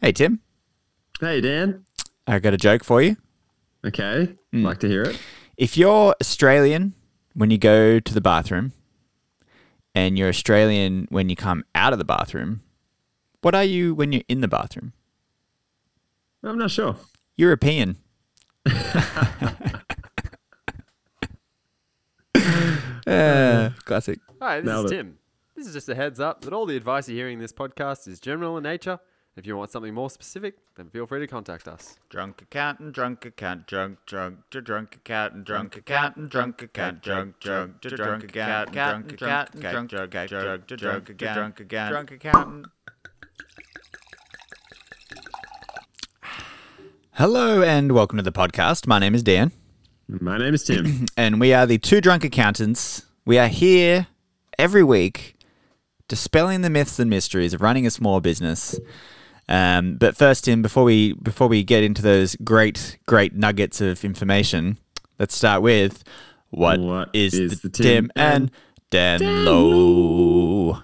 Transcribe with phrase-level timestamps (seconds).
[0.00, 0.40] Hey, Tim,
[1.20, 1.84] Hey, Dan.
[2.26, 3.16] I got a joke for you.
[3.84, 4.34] Okay.
[4.52, 4.64] Hmm.
[4.64, 5.18] Like to hear it.
[5.58, 6.94] If you're Australian
[7.34, 8.72] when you go to the bathroom
[9.94, 12.62] and you're Australian when you come out of the bathroom,
[13.42, 14.94] what are you when you're in the bathroom?
[16.42, 16.96] I'm not sure.
[17.36, 17.96] European.
[23.06, 24.20] Uh, classic.
[24.40, 24.96] Hi, this Nailed is it.
[24.96, 25.18] Tim.
[25.56, 28.06] This is just a heads up that all the advice you're hearing in this podcast
[28.06, 29.00] is general in nature.
[29.36, 31.96] If you want something more specific, then feel free to contact us.
[32.08, 37.80] Drunk accountant, drunk account, drunk, drunk, to drunk accountant, drunk accountant, drunk account, drunk, drunk,
[37.80, 42.66] to drunk accountant, drunk accountant, drunk, drunk, drunk, to drunk again, drunk again, drunk accountant.
[47.12, 48.88] Hello and welcome to the podcast.
[48.88, 49.52] My name is Dan,
[50.08, 51.06] My name is Tim.
[51.16, 53.06] and we are the two drunk accountants.
[53.24, 54.08] We are here
[54.58, 55.36] every week
[56.08, 58.76] dispelling the myths and mysteries of running a small business.
[59.50, 64.04] Um, but first, Tim, before we before we get into those great great nuggets of
[64.04, 64.78] information,
[65.18, 66.04] let's start with
[66.50, 68.50] what What is, is the, the Tim, Tim and
[68.90, 70.78] Dan, Dan Low?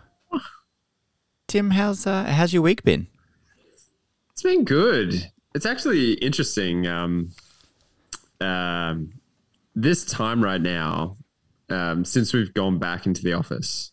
[1.47, 3.07] Tim, how's uh, how's your week been?
[4.33, 5.31] it's been good.
[5.55, 6.89] It's actually interesting.
[6.89, 7.31] Um,
[8.41, 9.13] um,
[9.75, 11.17] this time right now,
[11.71, 13.93] um, since we've gone back into the office,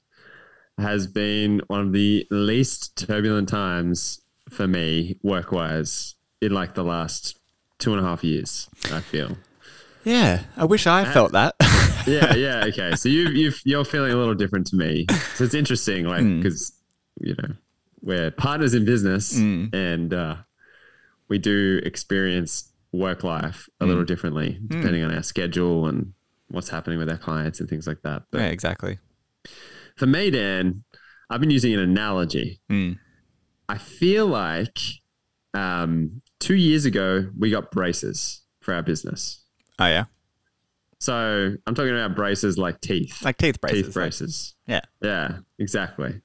[0.80, 6.84] has been one of the least turbulent times for me work wise in like the
[6.84, 7.40] last
[7.80, 9.38] two and a half years, I feel.
[10.04, 11.56] Yeah, I wish I felt that.
[12.08, 12.96] yeah, yeah, okay.
[12.96, 15.06] So you you you're feeling a little different to me.
[15.36, 16.42] So it's interesting, like hmm.
[16.42, 16.74] because
[17.20, 17.56] you know
[18.02, 19.68] we're partners in business, hmm.
[19.74, 20.36] and uh,
[21.30, 23.90] we do experience work life a hmm.
[23.90, 26.14] little differently depending on our schedule and
[26.50, 28.24] what's happening with our clients and things like that.
[28.30, 29.00] But yeah, exactly.
[29.96, 30.84] for me, Dan,
[31.30, 32.60] I've been using an analogy.
[33.70, 34.78] I feel like
[35.54, 39.44] um, two years ago we got braces for our business.
[39.80, 40.06] Oh yeah,
[41.00, 43.24] So I'm talking about braces like teeth.
[43.24, 43.78] like teeth braces.
[43.78, 44.56] teeth like- braces.
[44.68, 44.82] yeah.
[45.02, 46.22] Yeah, exactly.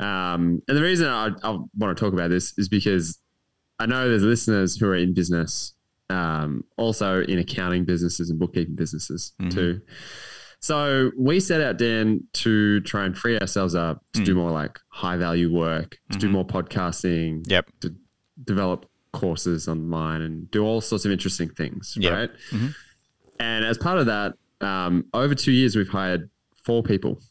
[0.00, 3.18] Um, and the reason I, I want to talk about this is because
[3.78, 5.74] I know there's listeners who are in business,
[6.08, 9.52] um, also in accounting businesses and bookkeeping businesses Mhm.
[9.52, 9.80] too.
[10.60, 14.78] So we set out, Dan, to try and free ourselves up to do more like
[14.88, 16.32] high value work, to do Mhm.
[16.32, 17.70] more podcasting, Yep.
[17.80, 17.94] to
[18.44, 22.12] develop courses online and do all sorts of interesting things, Yep.
[22.12, 22.30] right?
[22.50, 22.74] Mhm.
[23.38, 26.28] And as part of that, um, over two years, we've hired
[26.64, 27.22] four people.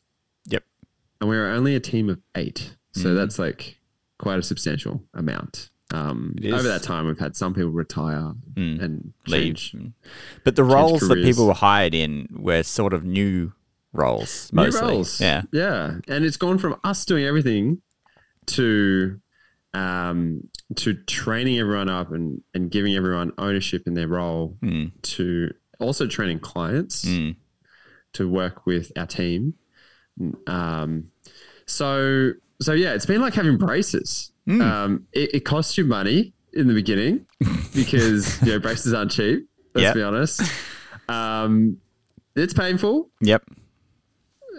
[0.48, 0.64] Yep.
[1.20, 2.76] And we are only a team of eight.
[2.94, 3.16] So Mhm.
[3.16, 3.78] that's like
[4.18, 5.70] quite a substantial amount.
[5.94, 8.82] Um, over that time, we've had some people retire Mm.
[8.82, 9.56] and leave.
[9.56, 9.76] change.
[10.44, 13.54] But the roles that people were hired in were sort of new
[13.94, 14.82] roles, New mostly.
[14.82, 15.22] roles.
[15.22, 15.44] Yeah.
[15.54, 16.00] Yeah.
[16.10, 17.82] And it's gone from us doing everything
[18.48, 19.20] to
[19.74, 24.92] um, to training everyone up and, and giving everyone ownership in their role Mm.
[25.04, 27.36] to also training clients Mm.
[28.14, 29.54] to work with our team.
[30.48, 31.12] Um,
[31.66, 34.32] so so yeah, it's been like having braces.
[34.48, 34.62] Mm.
[34.62, 37.26] Um, it, it costs you money in the beginning
[37.76, 39.48] because you know braces aren't cheap.
[39.76, 39.96] Let's Yep.
[39.96, 40.42] be honest.
[41.10, 41.78] Um,
[42.36, 43.10] it's painful.
[43.22, 43.44] Yep.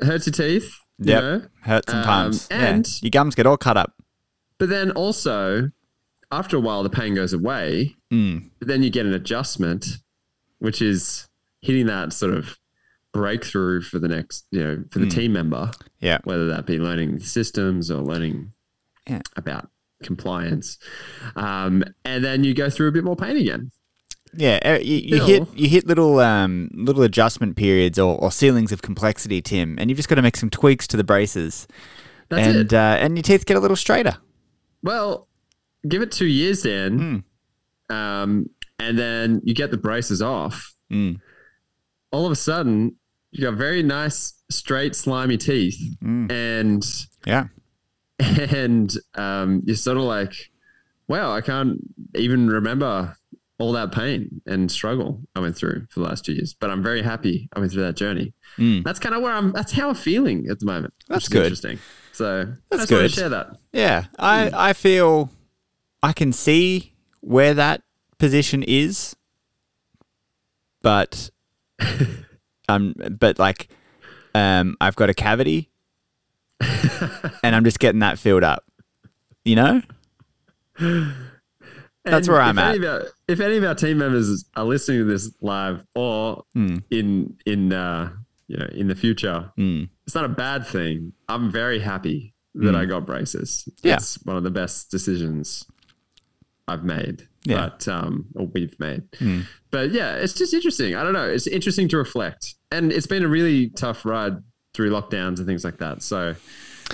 [0.03, 0.71] Hurts your teeth.
[0.99, 1.23] you Yep.
[1.23, 1.43] know?
[1.63, 2.49] Hurt sometimes.
[2.51, 2.67] Um, yeah.
[2.67, 3.95] and- your gums get all cut up.
[4.59, 5.71] But then also,
[6.33, 7.95] after a while, the pain goes away.
[8.13, 8.51] Mm.
[8.59, 9.87] But then you get an adjustment,
[10.59, 11.29] which is
[11.63, 12.59] hitting that sort of
[13.13, 15.11] breakthrough for the next, you know, for the Mm.
[15.15, 15.71] team member,
[16.01, 16.19] Yeah.
[16.25, 18.53] whether that be learning systems or learning
[19.09, 19.23] Yeah.
[19.37, 19.71] about
[20.03, 20.79] compliance.
[21.37, 23.71] Um, and then you go through a bit more pain again.
[24.35, 28.73] Yeah, uh, you, you hit you hit little um, little adjustment periods or, or ceilings
[28.73, 31.67] of complexity, Tim, and you've just got to make some tweaks to the braces,
[32.29, 32.75] That's and.
[32.75, 34.19] Uh, and your teeth get a little straighter.
[34.83, 35.29] Well,
[35.89, 37.25] give it two years, Dan.
[37.91, 37.95] Mm.
[37.95, 40.75] Um, and then you get the braces off.
[40.93, 41.21] Mm.
[42.13, 42.97] All of a sudden,
[43.31, 45.79] you got very nice, straight, slimy teeth.
[46.03, 46.31] Mm.
[46.31, 46.87] And
[47.27, 47.49] Yeah,
[48.19, 50.51] and um, you're sort of like,
[51.07, 51.79] wow, I can't
[52.15, 53.17] even remember
[53.59, 56.55] all that pain and struggle I went through for the last two years.
[56.55, 58.33] But I'm very happy I went through that journey.
[58.57, 58.85] Mm.
[58.85, 59.53] That's kind of where I'm.
[59.53, 60.95] That's how I'm feeling at the moment.
[61.09, 61.45] That's good.
[61.45, 61.79] Interesting.
[62.13, 63.03] So That's I just good.
[63.03, 63.57] to share that.
[63.73, 64.05] yeah.
[64.19, 65.31] I I feel
[66.03, 67.83] I can see where that
[68.19, 69.15] position is,
[70.83, 71.31] but
[72.69, 73.69] um, but like,
[74.35, 75.71] um, I've got a cavity,
[77.43, 78.65] and I'm just getting that filled up.
[79.45, 79.83] You know.
[82.05, 82.75] That's And where I'm if at.
[82.77, 86.83] Any our, if any of our team members are listening to this live or Mm.
[86.91, 88.11] in in uh,
[88.47, 89.89] you know in the future, Mm.
[90.07, 91.13] it's not a bad thing.
[91.29, 92.77] I'm very happy that Mm.
[92.77, 93.69] I got braces.
[93.83, 93.97] Yeah.
[93.97, 95.65] It's one of the best decisions
[96.67, 97.29] I've made.
[97.45, 97.69] Yeah.
[97.71, 99.03] But um, or we've made.
[99.71, 100.95] But yeah, it's just interesting.
[100.95, 101.29] I don't know.
[101.29, 104.39] It's interesting to reflect, and it's been a really tough ride
[104.75, 106.03] through lockdowns and things like that.
[106.03, 106.35] So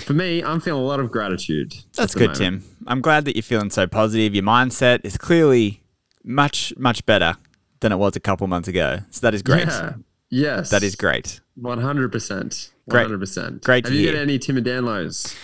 [0.01, 1.73] for me, I'm feeling a lot of gratitude.
[1.95, 2.63] That's good, moment.
[2.63, 2.77] Tim.
[2.87, 4.33] I'm glad that you're feeling so positive.
[4.35, 5.81] Your mindset is clearly
[6.23, 7.35] much, much better
[7.79, 8.99] than it was a couple months ago.
[9.09, 9.67] So that is great.
[9.67, 9.93] Yeah.
[10.29, 10.69] Yes.
[10.71, 11.39] That is great.
[11.55, 12.71] One hundred percent.
[12.89, 13.03] Great.
[13.03, 13.63] hundred percent.
[13.63, 14.13] Great to Have you hear.
[14.15, 15.35] got any Tim and Danlos?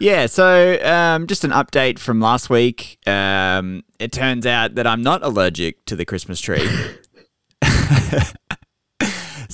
[0.00, 2.98] Yeah, so um, just an update from last week.
[3.06, 6.68] Um, it turns out that I'm not allergic to the Christmas tree.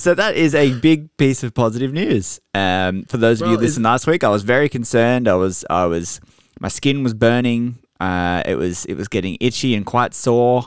[0.01, 2.39] so that is a big piece of positive news.
[2.53, 5.27] Um, for those of you Well, who listened last week, I was very concerned.
[5.27, 6.19] I was, I was,
[6.59, 7.77] my skin was burning.
[7.99, 10.65] Uh, it was, it was getting itchy and quite sore.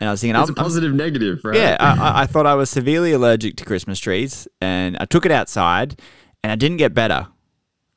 [0.00, 1.56] And I was thinking, It's I'm, a positive negative, right?
[1.56, 5.24] yeah, I, I- I thought I was severely allergic to Christmas trees, and I took
[5.24, 6.00] it outside,
[6.42, 7.28] and I didn't get better.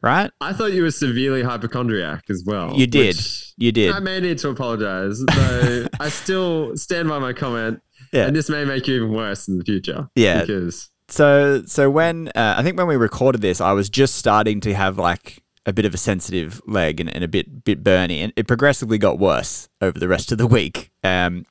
[0.01, 0.29] Right?
[0.39, 2.73] I thought you were severely hypochondriac as well.
[2.75, 3.17] You did.
[3.57, 3.91] You did.
[3.91, 7.81] I may need to apologize, though I still stand by my comment.
[8.13, 8.25] Yeah.
[8.27, 10.07] And this may make you even worse in the future.
[10.15, 10.41] Yeah.
[10.41, 14.59] Because So so when uh, I think when we recorded this, I was just starting
[14.61, 18.19] to have like a bit of a sensitive leg and, and a bit bit burny,
[18.23, 20.91] and it progressively got worse over the rest of the week.
[21.03, 21.45] Um,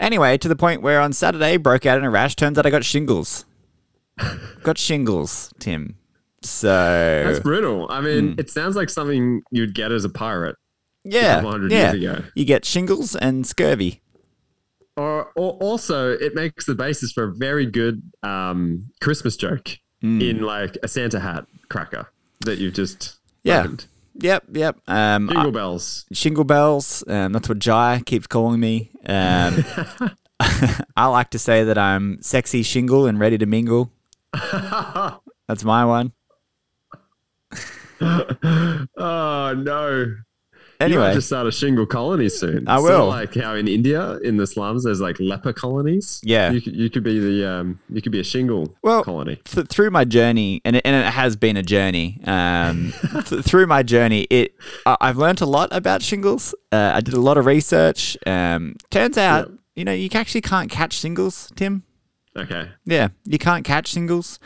[0.00, 2.34] anyway, to the point where on Saturday broke out in a rash.
[2.36, 3.44] Turns out I got shingles.
[4.62, 5.96] got shingles, Tim.
[6.42, 6.68] So
[7.26, 7.86] that's brutal.
[7.90, 8.40] I mean, Hmm.
[8.40, 10.56] it sounds like something you'd get as a pirate.
[11.04, 11.92] yeah, yeah.
[11.92, 12.24] years ago.
[12.34, 14.00] You get shingles and scurvy.
[14.96, 20.20] Or, or also, it makes the basis for a very good um, Christmas joke Hmm.
[20.20, 22.10] in like a Santa hat cracker
[22.40, 23.60] that you've just Yeah.
[23.60, 23.86] opened.
[24.18, 24.76] Yep, yep.
[24.86, 26.04] Um, Jingle bells.
[26.12, 27.02] shingle bells.
[27.08, 28.90] Um, that's what Jai keeps calling me.
[29.06, 29.64] Um,
[30.96, 33.90] I like to say that I'm sexy shingle and ready to mingle.
[35.48, 36.12] That's my one.
[38.00, 40.14] oh no.
[40.78, 42.68] You Anyway, might just start a shingle colony soon.
[42.68, 43.06] I will.
[43.08, 46.20] like how in India, in the slums, there's like leper colonies.
[46.22, 46.50] Yeah.
[46.50, 49.36] you could, you could be the um, you could be a shingle Well, colony.
[49.44, 52.20] th- through my journey, and it, and it has been a journey.
[52.24, 52.92] Um,
[53.24, 56.54] th- through my journey, it I- I've learned a lot about shingles.
[56.70, 58.18] Uh, I did a lot of research.
[58.26, 61.84] Um, turns out, you know, you actually can't catch shingles, Tim.
[62.36, 64.38] Okay, Yeah, you can't catch shingles.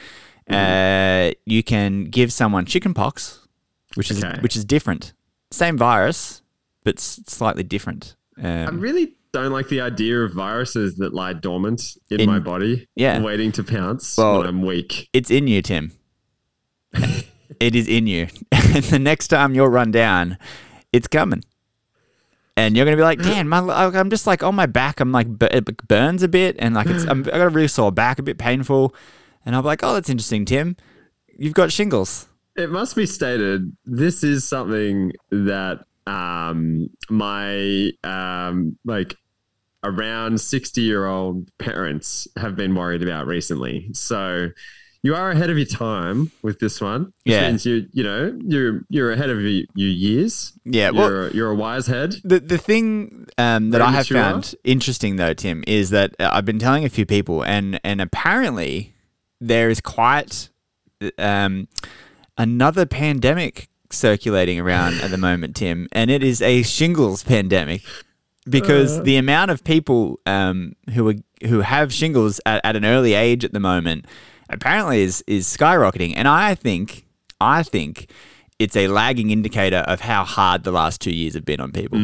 [0.48, 3.46] Uh, you can give someone chickenpox,
[3.94, 4.40] which is Okay.
[4.40, 5.12] which is different.
[5.50, 6.43] Same virus,
[6.85, 8.17] but s- slightly different.
[8.43, 12.38] I Um, really don't like the idea of viruses that lie dormant in, In- my
[12.38, 13.20] body, yeah.
[13.20, 15.08] waiting to pounce Well- when I'm weak.
[15.12, 15.93] it's in you, Tim.
[17.61, 20.38] it is in you, and the next time you're run down,
[20.93, 21.43] it's coming.
[22.56, 25.00] And you're gonna be like, Dan, my I'm just like on my back.
[25.00, 27.91] I'm like it burns a bit, and like it's I'm, I got a really sore
[27.93, 28.94] back, a bit painful.
[29.47, 30.76] And I'm like, oh, that's interesting, Tim.
[31.38, 32.26] You've got shingles.
[32.56, 39.14] It must be stated this is something that um, my um, like
[39.85, 43.88] around 60 year old parents have been worried about recently.
[43.94, 44.49] So
[45.02, 47.12] you are ahead of your time with this one.
[47.25, 47.49] Yeah.
[47.49, 50.52] means you you know you're you're ahead of your, your years.
[50.64, 52.17] Yeah, well- you're you're a wise head.
[52.25, 54.23] The the thing um, that Very I have mature.
[54.23, 58.00] found interesting though, Tim, is that uh, I've been telling a few people, and and
[58.02, 58.94] apparently
[59.41, 60.50] there is quite
[61.17, 61.67] um,
[62.40, 67.82] another pandemic circulating around at the moment, Tim, and it is a shingles pandemic
[68.48, 69.02] because Uh.
[69.02, 71.14] the amount of people um, who are
[71.49, 74.06] who have shingles at, at an early age at the moment
[74.49, 77.04] apparently is is skyrocketing, and I think
[77.40, 78.11] I think
[78.59, 81.99] it's a lagging indicator of how hard the last two years have been on people.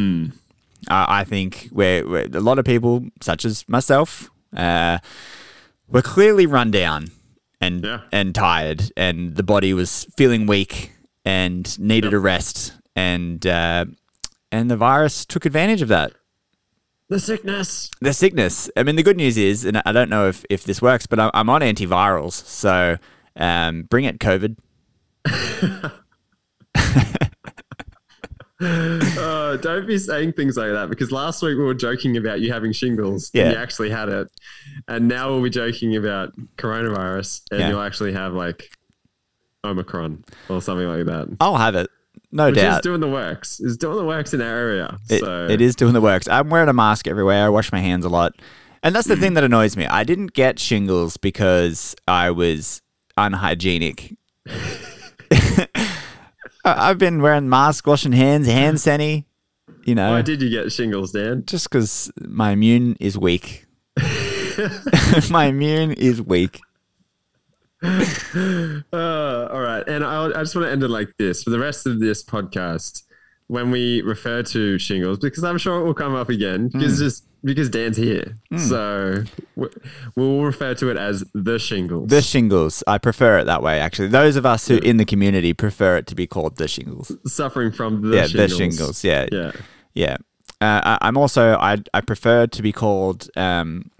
[0.89, 4.97] Uh, I think where, where a lot of people, such as myself, uh,
[5.87, 7.09] were clearly run down
[7.61, 8.01] and Yeah.
[8.11, 10.93] and tired, and the body was feeling weak
[11.25, 13.85] and needed a rest, and uh,
[14.51, 16.13] and the virus took advantage of that.
[17.09, 17.89] The sickness.
[18.01, 18.69] The sickness.
[18.75, 21.19] I mean, the good news is, and I don't know if, if this works, but
[21.19, 22.97] I'm, I'm on antivirals, so
[23.37, 24.57] um, bring it, COVID.
[28.59, 32.51] Uh, don't be saying things like that because last week we were joking about you
[32.51, 33.29] having shingles.
[33.33, 33.43] Yeah.
[33.45, 34.27] And you actually had it.
[34.87, 37.69] And now we'll be joking about coronavirus and Yeah.
[37.69, 38.69] you'll actually have like
[39.63, 41.35] Omicron or something like that.
[41.39, 41.89] I'll have it,
[42.31, 42.83] no Which doubt.
[42.83, 43.59] doing the works.
[43.59, 44.97] Is doing the works in our area.
[45.09, 46.27] It, so it is doing the works.
[46.27, 47.45] I'm wearing a mask everywhere.
[47.45, 48.33] I wash my hands a lot.
[48.83, 49.85] And that's the thing that annoys me.
[49.85, 52.81] I didn't get shingles because I was
[53.17, 54.15] unhygienic.
[56.75, 59.25] I've been wearing masks, washing hands, hand sanny,
[59.85, 61.43] you know, Why did you get shingles, Dan?
[61.45, 63.65] just because my immune is weak.
[65.29, 66.59] my immune is weak.
[68.93, 69.87] Uh, all right.
[69.87, 71.43] And I, I just want to end it like this.
[71.43, 73.03] For the rest of this podcast,
[73.47, 77.25] when we refer to shingles, because I'm sure it will come up again, because just
[77.43, 79.23] because Dan's here, so
[79.55, 79.69] we-
[80.15, 82.09] we'll refer to it as the shingles.
[82.09, 82.83] The shingles.
[82.87, 84.07] I prefer it that way, actually.
[84.09, 87.11] Those of us who in the community prefer it to be called the shingles.
[87.25, 88.49] suffering from the yeah, shingles.
[88.51, 89.03] the shingles.
[89.03, 89.51] Yeah, Yeah.
[89.93, 90.17] yeah.
[90.59, 93.91] Uh, I, I'm also I I prefer to be called um,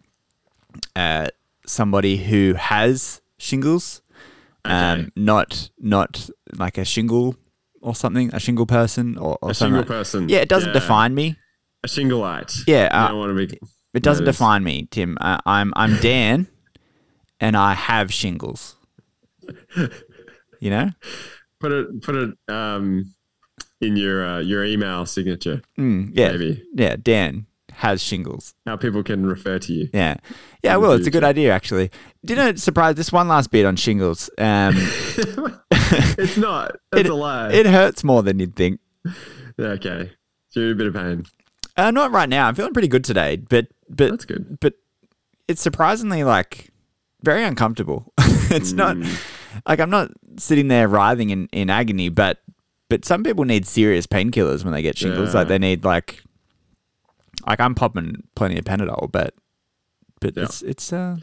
[0.95, 1.27] uh,
[1.65, 4.01] somebody who has shingles,
[4.65, 7.35] um, not not like a shingle
[7.81, 9.77] or something, a shingle person or, or A something.
[9.77, 10.29] like- person.
[10.29, 11.37] Yeah, it doesn't define me.
[11.83, 12.63] A shingleite.
[12.67, 13.59] Yeah, You uh, don't want to be.
[13.93, 15.17] It doesn't define me, Tim.
[15.21, 16.47] Uh, I'm I'm Dan,
[17.39, 18.75] and I have shingles.
[20.59, 20.91] You know?
[21.59, 22.01] Put it.
[22.01, 22.31] Put it.
[22.47, 23.13] Um,
[23.79, 26.95] in your uh, your email signature, Mm, yeah, maybe yeah.
[27.01, 28.55] Dan has shingles.
[28.65, 29.87] how people can refer to you.
[29.93, 30.15] Yeah,
[30.63, 30.77] yeah.
[30.77, 31.91] Well, it's a good idea actually.
[32.25, 32.95] Didn't surprise?
[32.95, 34.31] This one last bit on shingles.
[34.39, 34.73] Um,
[35.71, 36.71] it's not.
[36.91, 37.51] It's It- a lie.
[37.51, 38.79] it hurts more than you'd think.
[39.59, 40.11] okay.
[40.49, 41.23] So you're a bit of pain.
[41.77, 42.47] Uh, not right now.
[42.47, 44.59] I'm feeling pretty good today, but but That's good.
[44.59, 44.73] but
[45.47, 46.69] it's surprisingly like
[47.23, 48.11] very uncomfortable.
[48.49, 49.61] it's not Mm.
[49.67, 52.41] like I'm not sitting there writhing in, in agony, but
[52.89, 55.35] but some people need serious painkillers when they get shingles.
[55.35, 56.21] Like they need like
[57.45, 59.33] like I'm popping plenty of Panadol, but
[60.19, 60.43] but Yeah.
[60.43, 61.17] it's it's uh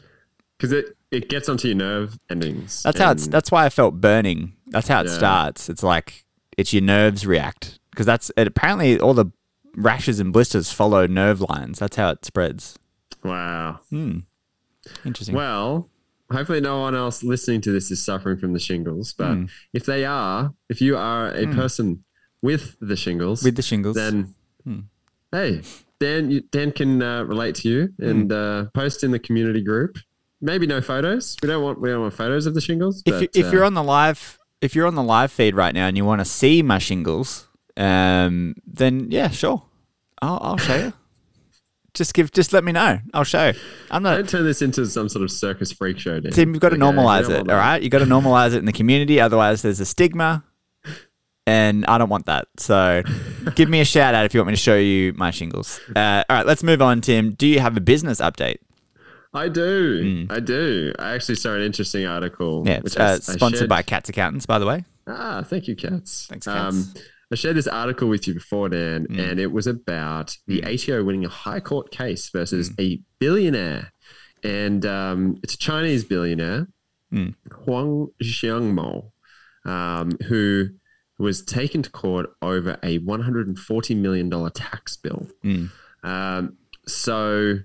[0.57, 2.81] because it it gets onto your nerve endings.
[2.83, 4.53] that's how it's that's why I felt burning.
[4.67, 5.17] That's how it Yeah.
[5.17, 5.69] starts.
[5.69, 6.25] It's like
[6.57, 9.25] it's your nerves react because that's it, apparently all the
[9.75, 11.79] rashes and blisters follow nerve lines.
[11.79, 12.77] That's how it spreads.
[13.23, 13.79] wow.
[13.89, 14.19] Hmm.
[15.03, 15.33] Interesting.
[15.35, 15.89] Well,
[16.31, 19.13] hopefully no one else listening to this is suffering from the shingles.
[19.17, 19.45] But Hmm.
[19.73, 22.03] if they are, if you are a person
[22.41, 23.95] with the shingles, With the shingles.
[23.95, 24.79] then Hmm.
[25.31, 25.61] hey,
[25.99, 29.97] Dan, you, Dan can uh, relate to you and uh, post in the community group.
[30.41, 31.35] Maybe no photos.
[31.41, 33.01] We don't want we don't want photos of the shingles.
[33.05, 35.55] if but, you, if uh, you're on the live if you're on the live feed
[35.55, 39.63] right now and you want to see my shingles, um, then yeah, sure,
[40.21, 40.93] I'll, I'll show you.
[41.93, 42.99] just give, just let me know.
[43.13, 43.49] I'll show.
[43.49, 43.53] You.
[43.91, 44.15] I'm not.
[44.15, 46.31] don't turn this into some sort of circus freak show, Dan.
[46.31, 46.83] Tim, you've got to Okay?
[46.83, 47.49] Normalize it.
[47.49, 49.19] All right, you got to normalize it in the community.
[49.19, 50.43] Otherwise, there's a stigma,
[51.47, 52.47] and I don't want that.
[52.57, 53.03] So,
[53.55, 55.79] give me a shout out if you want me to show you my shingles.
[55.95, 57.01] Uh, all right, let's move on.
[57.01, 58.57] Tim, do you have a business update?
[59.33, 60.27] I do.
[60.29, 60.93] I do.
[60.97, 62.63] I actually saw an interesting article.
[62.65, 64.85] Yeah, which uh, I sponsored shared- by Cats Accountants, by the way.
[65.07, 66.25] Ah, thank you, Cats.
[66.29, 66.75] Thanks, Cats.
[66.75, 66.93] Um,
[67.31, 69.19] I shared this article with you before, Dan, Hmm.
[69.19, 72.73] and it was about the ATO winning a high court case versus Hmm.
[72.79, 73.91] a billionaire.
[74.43, 76.67] And um, it's a Chinese billionaire,
[77.11, 77.29] Hmm.
[77.51, 79.11] Huang Xiangmo,
[79.65, 80.69] um, who
[81.17, 85.27] was taken to court over a $140 million tax bill.
[85.43, 85.71] Mm.
[86.03, 87.59] Um, so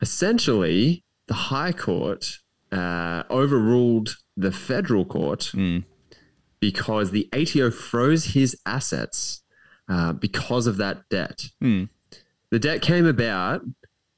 [0.00, 2.38] essentially, the High Court
[2.72, 5.84] uh, overruled the federal court Mm.
[6.62, 9.42] Because the ATO froze his assets
[9.88, 11.46] uh, because of that debt.
[11.60, 11.88] Mm.
[12.50, 13.62] The debt came about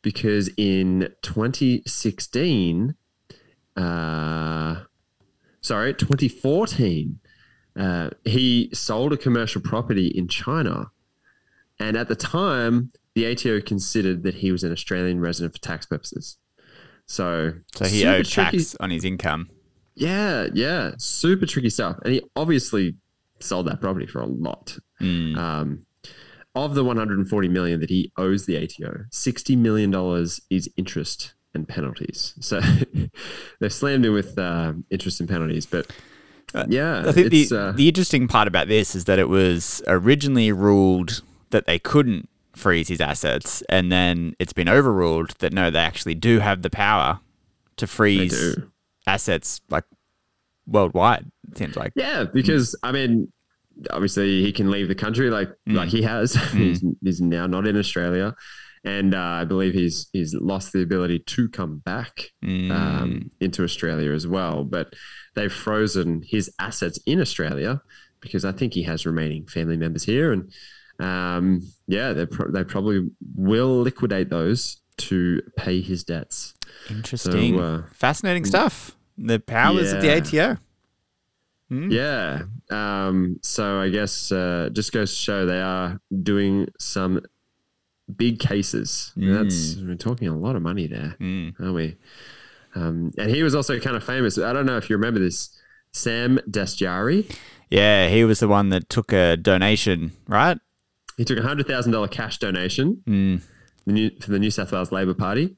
[0.03, 2.95] because in 2016,
[3.79, 4.77] uh,
[5.63, 7.19] sorry, 2014,
[7.81, 10.91] uh, he sold a commercial property in China.
[11.81, 15.87] And at the time, the ATO considered that he was an Australian resident for tax
[15.87, 16.37] purposes.
[17.07, 19.49] So, So he owed tricky- tax on his income.
[19.95, 21.97] Yeah, yeah, super tricky stuff.
[22.05, 22.97] And he obviously
[23.41, 24.77] sold that property for a lot.
[25.01, 25.37] Mm.
[25.37, 25.87] Um,
[26.55, 31.69] of the 140 million that he owes the ATO, 60 million dollars is interest and
[31.69, 32.35] penalties.
[32.41, 32.61] So
[33.61, 35.67] they've slammed him with uh, interest and penalties.
[35.67, 35.91] But
[36.69, 40.53] yeah, I think the, uh, the interesting part about this is that it was originally
[40.53, 45.81] ruled that they couldn't freeze his assets, and then it's been overruled that no, they
[45.81, 47.19] actually do have the power
[47.77, 48.57] to freeze.
[49.06, 49.84] Assets like
[50.66, 51.26] worldwide.
[51.50, 51.92] It seems like.
[51.94, 53.32] Yeah, because I mean,
[53.90, 55.75] obviously he can leave the country like Mm.
[55.76, 56.34] like he has.
[56.52, 58.34] he's, he's now not in Australia,
[58.84, 62.70] and uh, I believe he's he's lost the ability to come back Mm.
[62.70, 64.64] um, into Australia as well.
[64.64, 64.94] But
[65.34, 67.80] they've frozen his assets in Australia
[68.20, 70.50] because I think he has remaining family members here, and
[71.00, 76.55] um, yeah, they pro- they probably will liquidate those to pay his debts.
[76.91, 78.97] Interesting, So, uh, fascinating stuff.
[79.19, 80.59] The powers of the ATO.
[81.71, 81.91] Mm.
[81.93, 82.43] Yeah.
[82.71, 87.21] Um, so I guess uh, just goes to show they are doing some
[88.17, 89.13] big cases.
[89.17, 91.55] That's we're talking a lot of money there, Mm.
[91.59, 91.97] aren't we?
[92.75, 94.37] Um, and he was also kind of famous.
[94.37, 95.51] I don't know if you remember this.
[95.93, 97.33] Sam Dastyari.
[97.71, 100.59] Yeah, he was the one that took a donation, right?
[101.17, 103.43] He took a hundred thousand dollar cash donation Mm.
[103.87, 105.57] The new, for the New South Wales Labor Party,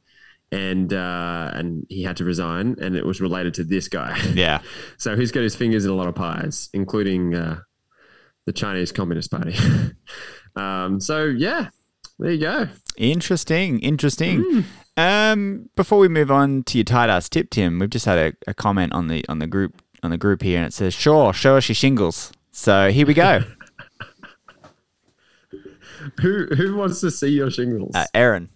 [0.52, 4.18] and uh, and he had to resign, and it was related to this guy.
[4.34, 4.60] Yeah.
[4.98, 7.60] So he's got his fingers in a lot of pies, including uh,
[8.44, 9.56] the Chinese Communist Party.
[10.56, 11.68] um, so yeah,
[12.18, 12.68] there you go.
[12.96, 14.42] Interesting, interesting.
[14.42, 14.60] Hmm.
[14.98, 18.50] Um, before we move on to your tight ass tip, Tim, we've just had a,
[18.50, 21.32] a comment on the on the group on the group here, and it says, "Sure,
[21.32, 23.42] show us your shingles." So here we go.
[26.20, 27.94] Who who wants to see your shingles?
[27.94, 28.48] uh, Aaron,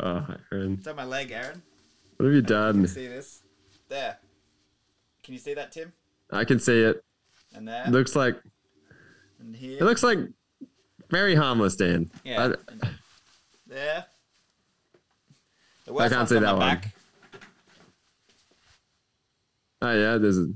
[0.00, 1.62] oh, Aaron, is that my leg, Aaron?
[2.16, 2.86] what have you done?
[2.86, 3.42] See this?
[3.88, 4.16] There.
[5.22, 5.92] Can you see that, Tim?
[6.30, 7.02] I can see it.
[7.54, 8.36] And there, Looks like
[9.40, 10.18] and here, it looks like
[11.10, 12.10] very harmless, Dan.
[12.24, 12.52] Yeah.
[12.82, 12.88] I-
[13.66, 14.04] there.
[15.86, 16.80] The I can't see that one.
[19.82, 20.50] oh yeah, there's a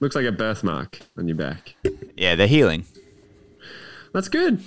[0.00, 1.74] looks like a birthmark on your back.
[2.16, 2.84] Yeah, they're healing.
[4.12, 4.62] That's good.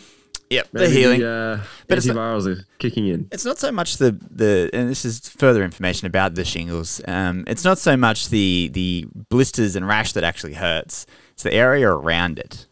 [0.52, 1.20] Yep, Maybe they're healing.
[1.22, 3.28] The, uh, But it's not- antivirals are kicking in.
[3.32, 7.02] It's not so much the the and this is further information about the shingles.
[7.08, 11.06] Um, it's not so much the the blisters and rash that actually hurts.
[11.32, 12.66] It's the area around it.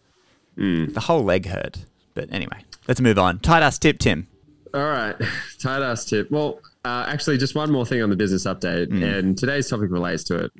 [0.57, 1.85] The whole leg hurt.
[2.15, 3.39] But anyway, let's move on.
[3.39, 4.27] Tight ass tip, Tim.
[4.73, 5.15] All right,
[5.59, 6.29] tight ass tip.
[6.29, 10.23] Well, uh, actually, just one more thing on the business update, and today's topic relates
[10.25, 10.51] to it.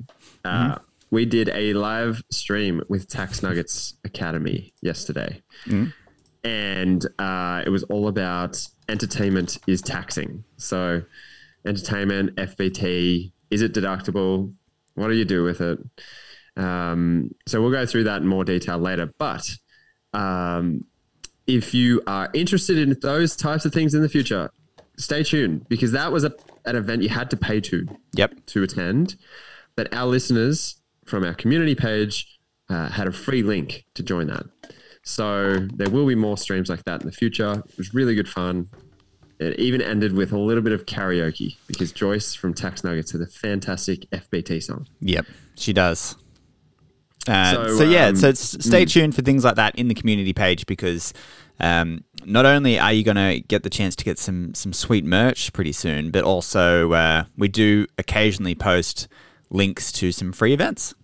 [0.44, 0.78] Uh,
[1.12, 5.42] We did a live stream with Tax Nuggets Academy yesterday,
[6.44, 10.44] and uh, it was all about entertainment is taxing.
[10.56, 11.02] So,
[11.66, 14.52] entertainment, FBT, is it deductible?
[14.94, 15.78] What do you do with it?
[16.56, 19.48] Um, so we'll go through that in more detail later, but.
[20.12, 20.84] Um,
[21.46, 24.50] if you are interested in those types of things in the future,
[24.96, 26.32] stay tuned because that was a,
[26.64, 28.46] an event you had to pay to Yep.
[28.46, 29.16] to attend.
[29.76, 34.44] But our listeners from our community page uh, had a free link to join that.
[35.02, 37.52] So there will be more streams like that in the future.
[37.52, 38.68] It was really good fun.
[39.38, 43.22] It even ended with a little bit of karaoke because Joyce from Tax Nuggets had
[43.22, 44.86] a fantastic FBT song.
[45.00, 45.26] Yep.
[45.56, 46.16] She does.
[47.26, 50.32] Uh, so, So, yeah, um, so stay tuned for things like that in the community
[50.32, 51.14] page because
[51.58, 55.04] um, not only are you going to get the chance to get some some sweet
[55.04, 59.08] merch pretty soon, but also uh, we do occasionally post
[59.50, 60.94] links to some free events.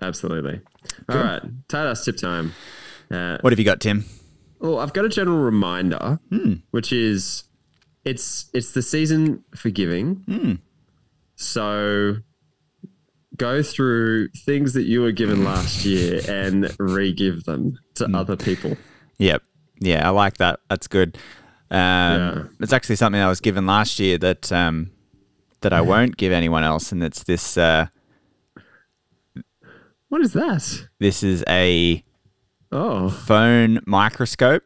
[0.00, 0.60] Absolutely.
[1.08, 2.54] All right, ass tip time.
[3.10, 4.04] Uh, What have you got, Tim?
[4.58, 6.18] Well, I've got a general reminder,
[6.70, 7.44] which is
[8.04, 10.60] it's it's the season for giving.
[11.34, 12.16] So
[13.36, 18.76] go through things that you were given last year and re-give them to other people.
[19.18, 19.42] Yep.
[19.80, 20.60] Yeah, I like that.
[20.70, 21.18] That's good.
[21.70, 22.44] Um, Yeah.
[22.60, 24.90] It's actually something I was given last year that um,
[25.60, 27.58] that I won't give anyone else, and it's this.
[27.58, 27.86] Uh,
[30.08, 30.86] What is that?
[30.98, 32.02] this is a
[32.78, 34.62] Oh, phone microscope.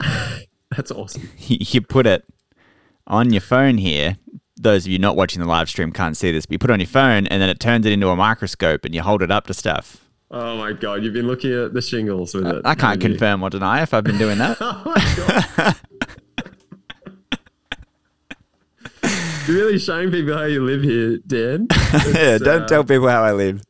[0.70, 1.28] that's awesome.
[1.46, 2.24] you put it
[3.06, 4.16] on your phone here.
[4.58, 6.72] Those of you not watching the live stream can't see this, but you put it
[6.72, 9.30] on your phone and then it turns it into a microscope and you hold it
[9.30, 10.08] up to stuff.
[10.30, 12.62] Oh my god, you've been looking at the shingles with it.
[12.64, 14.56] I can't confirm or deny if I've been doing that.
[19.04, 19.48] Oh.
[19.48, 21.66] You're really showing people how you live here, Dan.
[22.14, 23.60] yeah, don't uh, tell people how I live.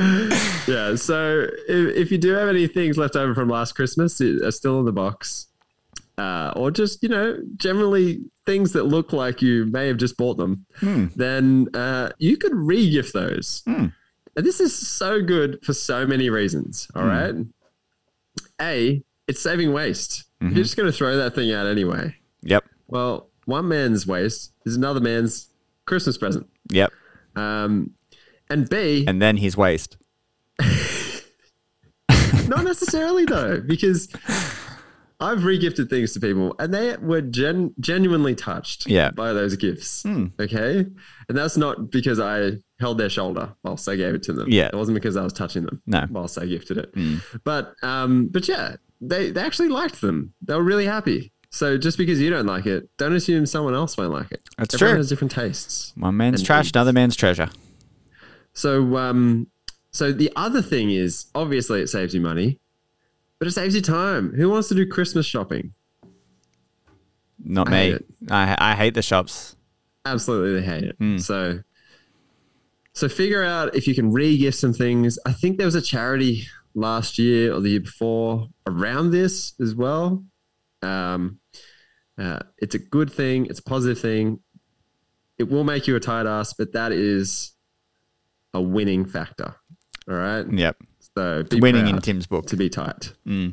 [0.68, 4.42] Yeah, so if, if you do have any things left over from last Christmas that
[4.44, 5.48] are still in the box,
[6.16, 10.36] uh, or just, you know, generally things that look like you may have just bought
[10.36, 10.66] them,
[11.16, 13.62] then uh, you could re gift those.
[14.36, 16.88] And this is so good for so many reasons.
[16.94, 17.34] All right.
[18.60, 20.24] A, it's saving waste.
[20.40, 22.14] If You're just going to throw that thing out anyway.
[22.42, 22.64] Yep.
[22.86, 25.48] Well, one man's waste is another man's
[25.86, 26.46] Christmas present.
[26.70, 26.92] Yep.
[27.34, 27.92] Um,
[28.50, 29.96] and B, And then his waste.
[32.48, 34.08] Not necessarily though, because
[35.20, 39.10] I've regifted things to people and they were gen- genuinely touched Yeah.
[39.12, 40.04] by those gifts.
[40.40, 40.78] Okay.
[41.28, 44.48] And that's not because I held their shoulder whilst I gave it to them.
[44.50, 44.66] Yeah.
[44.66, 46.06] It wasn't because I was touching them No.
[46.10, 46.92] whilst I gifted it.
[47.44, 50.32] But um, but yeah, they, they actually liked them.
[50.42, 51.32] They were really happy.
[51.52, 54.40] So just because you don't like it, don't assume someone else won't like it.
[54.58, 54.98] That's Everyone true.
[54.98, 55.92] has different tastes.
[55.96, 56.76] One man's trash, needs.
[56.76, 57.50] another man's treasure.
[58.52, 59.48] So, um,
[59.90, 62.58] so the other thing is obviously it saves you money,
[63.38, 64.32] but it saves you time.
[64.34, 65.74] Who wants to do Christmas shopping?
[67.42, 67.98] Not I me.
[68.30, 69.56] I, I hate the shops.
[70.04, 70.96] Absolutely, they hate it.
[71.20, 71.60] So,
[72.92, 75.18] so figure out if you can re-gift some things.
[75.26, 79.74] I think there was a charity last year or the year before around this as
[79.74, 80.24] well.
[80.82, 81.38] Um,
[82.18, 83.46] uh, it's a good thing.
[83.46, 84.40] It's a positive thing.
[85.38, 87.52] It will make you a tight ass, but that is
[88.54, 89.54] a winning factor.
[90.08, 90.46] All right.
[90.50, 90.76] Yep.
[91.16, 92.46] So Winning in Tim's book.
[92.46, 93.12] to be tight.
[93.26, 93.52] No,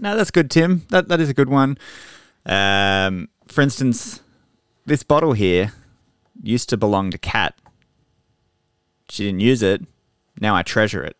[0.00, 0.84] that's good, Tim.
[0.90, 1.78] That that is a good one.
[2.46, 4.20] Um, for instance,
[4.86, 5.72] this bottle here
[6.42, 7.54] used to belong to Kat.
[9.08, 9.82] She didn't use it.
[10.40, 11.16] Now I treasure it.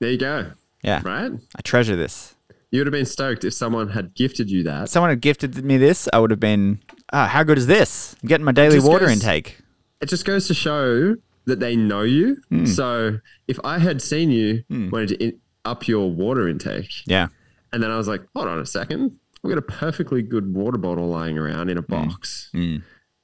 [0.00, 0.52] There you go.
[0.82, 1.02] Yeah.
[1.04, 1.30] Right?
[1.56, 2.34] I treasure this.
[2.70, 4.88] You would have been stoked if someone had gifted you that.
[4.88, 6.80] someone had gifted me this, I would have been,
[7.12, 8.16] ah, how good is this?
[8.22, 9.58] I'm getting my daily water goes- intake.
[10.00, 12.36] It just goes to show that they know you.
[12.50, 12.64] Hmm.
[12.66, 17.28] So if I had seen you wanted to in- up your water intake, Yeah.
[17.72, 19.12] and then I was like, hold on a second,
[19.44, 21.90] I've got a perfectly good water bottle lying around in a Hmm.
[21.92, 22.50] box.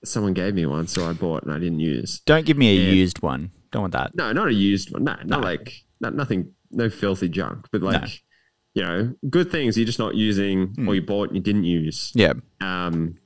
[0.05, 2.21] Someone gave me one, so I bought and I didn't use.
[2.27, 2.93] Don't give me a Yeah.
[2.93, 3.51] used one.
[3.73, 4.15] Don't want that.
[4.15, 5.05] No, not a used one.
[5.05, 8.23] No, not like not nothing, no filthy junk, but like
[8.75, 10.89] you know, good things you're just not using Hmm.
[10.89, 12.13] or you bought and you didn't use.
[12.15, 12.35] Yeah.
[12.61, 13.17] Um,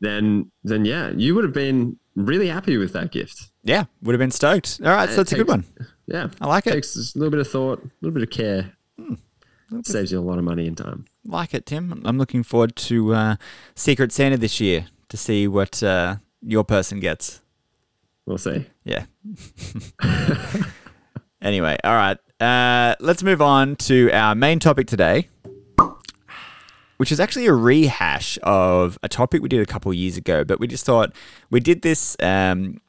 [0.00, 3.50] then then yeah, you would have been really happy with that gift.
[3.64, 3.84] Yeah.
[4.02, 4.80] Would have been stoked.
[4.84, 5.08] All right.
[5.08, 5.64] So it that's a good one.
[6.06, 6.70] Yeah, I like it.
[6.70, 6.74] Hmm.
[6.74, 8.72] takes a little bit of thought, a little bit of care.
[9.82, 11.06] Saves you a lot of money and time.
[11.24, 12.02] Like it, Tim.
[12.04, 13.36] I'm looking forward to uh,
[13.74, 17.40] Secret Santa this year to see what uh, your person gets.
[18.26, 18.66] We'll see.
[18.84, 19.06] Yeah.
[21.42, 22.18] anyway, all right.
[22.40, 25.28] Uh, let's move on to our main topic today,
[26.98, 30.44] which is actually a rehash of a topic we did a couple of years ago.
[30.44, 31.12] But we just thought
[31.50, 32.80] we did this um,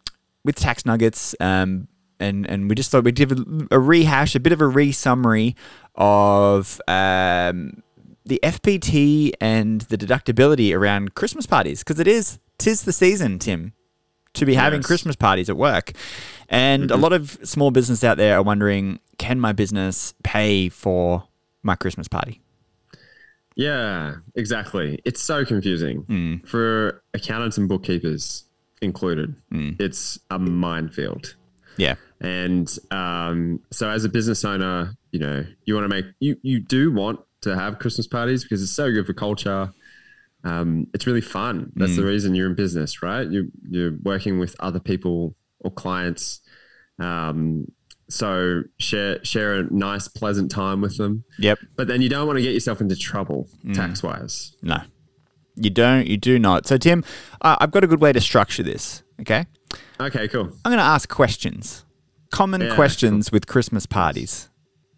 [0.46, 1.90] with tax nuggets, um,
[2.22, 5.56] and and we just thought we'd give a, a rehash, a bit of a re-summary
[5.96, 6.80] of.
[6.88, 7.82] Um,
[8.28, 13.74] the FBT and the deductibility around Christmas parties because it is tis the season, Tim
[14.34, 15.92] to be having Christmas parties at work.
[16.50, 21.28] And a lot of small business out there are wondering, can my business pay for
[21.62, 22.42] my Christmas party?
[23.56, 25.00] Yeah, exactly.
[25.06, 26.36] It's so confusing Hmm.
[26.48, 28.44] for accountants and bookkeepers
[28.82, 29.36] included.
[29.52, 29.72] Hmm.
[29.80, 31.36] It's a minefield.
[31.78, 31.96] Yeah.
[32.22, 36.60] And um, so, as a business owner, you know, you want to make you you
[36.60, 39.72] do want to have Christmas parties because it's so good for culture.
[40.44, 41.72] Um, it's really fun.
[41.76, 43.28] That's the reason you're in business, right?
[43.28, 46.42] You you're working with other people or clients.
[47.00, 47.66] Um,
[48.08, 51.24] so share share a nice, pleasant time with them.
[51.40, 51.60] Yep.
[51.76, 54.56] But then you don't want to get yourself into trouble tax wise.
[54.62, 54.78] No.
[55.56, 56.08] You don't.
[56.08, 56.68] You do not.
[56.68, 57.04] So, Tim,
[57.42, 59.04] uh, I've got a good way to structure this.
[59.22, 59.46] Okay.
[60.00, 60.44] Okay, cool.
[60.66, 61.86] I'm going to ask questions,
[62.32, 64.50] common Yeah, questions with Christmas parties,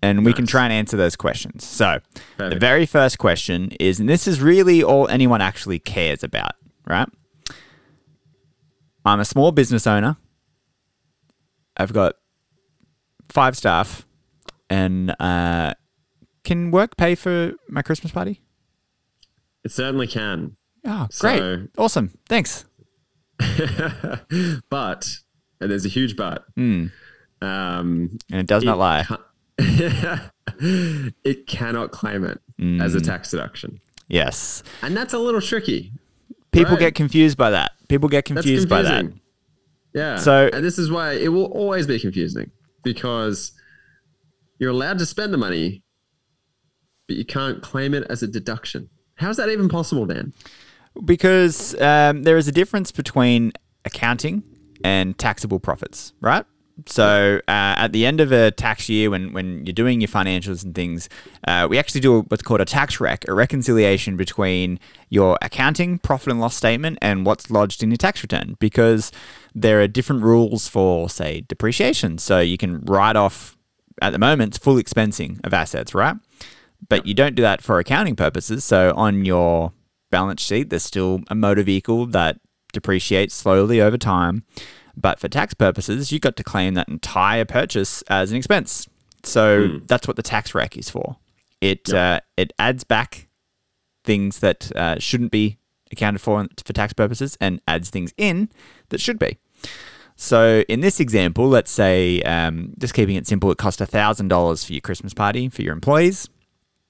[0.01, 1.63] and we can try and answer those questions.
[1.65, 1.99] So,
[2.37, 6.53] the very first question is, and this is really all anyone actually cares about,
[6.87, 7.07] right?
[9.05, 10.17] I'm a small business owner.
[11.77, 12.15] I've got
[13.29, 14.05] five staff,
[14.69, 15.75] and uh,
[16.43, 18.41] can work pay for my Christmas party?
[19.67, 20.55] It certainly can.
[20.85, 21.39] Oh, great.
[21.39, 22.17] So- awesome.
[22.29, 22.63] Thanks.
[24.69, 25.09] but
[25.59, 26.45] and there's a huge but.
[26.55, 26.89] Mm.
[27.41, 29.05] Um, And it does not lie.
[29.59, 32.95] it cannot claim it as Mm.
[32.95, 34.63] a tax deduction, Yes.
[34.81, 35.91] and that's a little tricky.
[36.51, 36.79] People Right.
[36.79, 37.73] get confused by that.
[37.89, 39.11] People get confused by that.
[39.93, 40.15] Yeah.
[40.17, 42.51] So- and this is why it will always be confusing
[42.83, 43.51] because
[44.59, 45.83] you're allowed to spend the money,
[47.07, 48.89] but you can't claim it as a deduction.
[49.17, 50.33] How's that even possible then?
[51.03, 53.51] Because um, there is a difference between
[53.85, 54.43] accounting
[54.83, 56.45] and taxable profits, right?
[56.85, 60.63] So uh, at the end of a tax year, when, when you're doing your financials
[60.63, 61.09] and things,
[61.47, 66.29] uh, we actually do what's called a tax rec, a reconciliation between your accounting profit
[66.29, 69.11] and loss statement and what's lodged in your tax return, because
[69.55, 72.19] there are different rules for, say, depreciation.
[72.19, 73.57] So you can write off,
[73.99, 76.15] at the moment, full expensing of assets, right?
[76.89, 78.63] But you don't do that for accounting purposes.
[78.63, 79.73] So on your
[80.09, 82.39] balance sheet, there's still a motor vehicle that
[82.73, 84.43] depreciates slowly over time.
[84.95, 88.87] But for tax purposes, you got to claim that entire purchase as an expense.
[89.23, 91.17] So that's what the tax rec is for.
[91.61, 93.27] It uh, it adds back
[94.03, 95.57] things that uh, shouldn't be
[95.91, 98.49] accounted for for tax purposes and adds things in
[98.89, 99.37] that should be.
[100.15, 104.73] So in this example, let's say, um, just keeping it simple, it cost $1,000 for
[104.73, 106.27] your Christmas party for your employees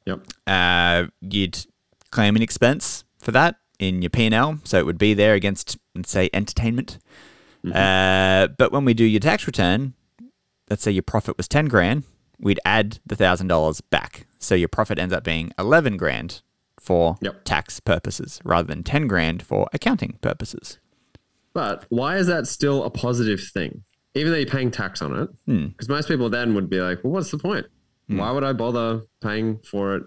[0.08, 0.26] Yep.
[0.48, 1.66] uh, you'd
[2.12, 6.10] claim an expense for that in your P&L, so it would be there against, let's
[6.12, 6.98] say, entertainment.
[7.74, 9.94] Uh, but when we do your tax return,
[10.70, 12.04] let's say your profit was 10 grand,
[12.40, 14.26] we'd add the $1,000 back.
[14.40, 16.42] So your profit ends up being 11 grand
[16.80, 17.44] for Yep.
[17.44, 20.78] tax purposes rather than 10 grand for accounting purposes.
[21.54, 23.84] But why is that still a positive thing?
[24.16, 25.30] Even though you're paying tax on it?
[25.46, 25.66] Hmm.
[25.68, 27.66] Because most people then would be like, well, what's the point?
[28.08, 30.04] Why would I bother paying for it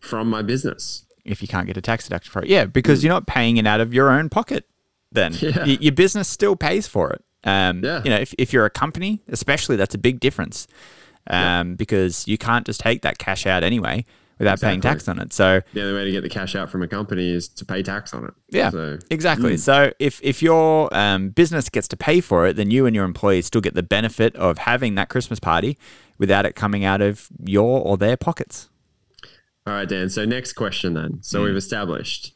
[0.00, 1.04] from my business?
[1.24, 2.48] if you can't get a tax deduction for it.
[2.48, 4.64] Yeah, because you're not paying it out of your own pocket.
[5.12, 5.64] Then Yeah.
[5.64, 7.22] Y- your business still pays for it.
[7.44, 8.02] Um, Yeah.
[8.02, 10.66] You know, if, if you're a company, especially, that's a big difference
[11.28, 14.06] um, because you can't just take that cash out anyway.
[14.38, 15.32] Without paying tax on it.
[15.32, 17.82] So The only way to get the cash out from a company is to pay
[17.82, 18.34] tax on it.
[18.50, 19.56] Yeah, So, exactly.
[19.56, 23.04] So if if your um, business gets to pay for it, then you and your
[23.04, 25.76] employees still get the benefit of having that Christmas party
[26.18, 28.68] without it coming out of your or their pockets.
[29.66, 30.08] all right, Dan.
[30.08, 31.18] So next question then.
[31.22, 32.32] So we've established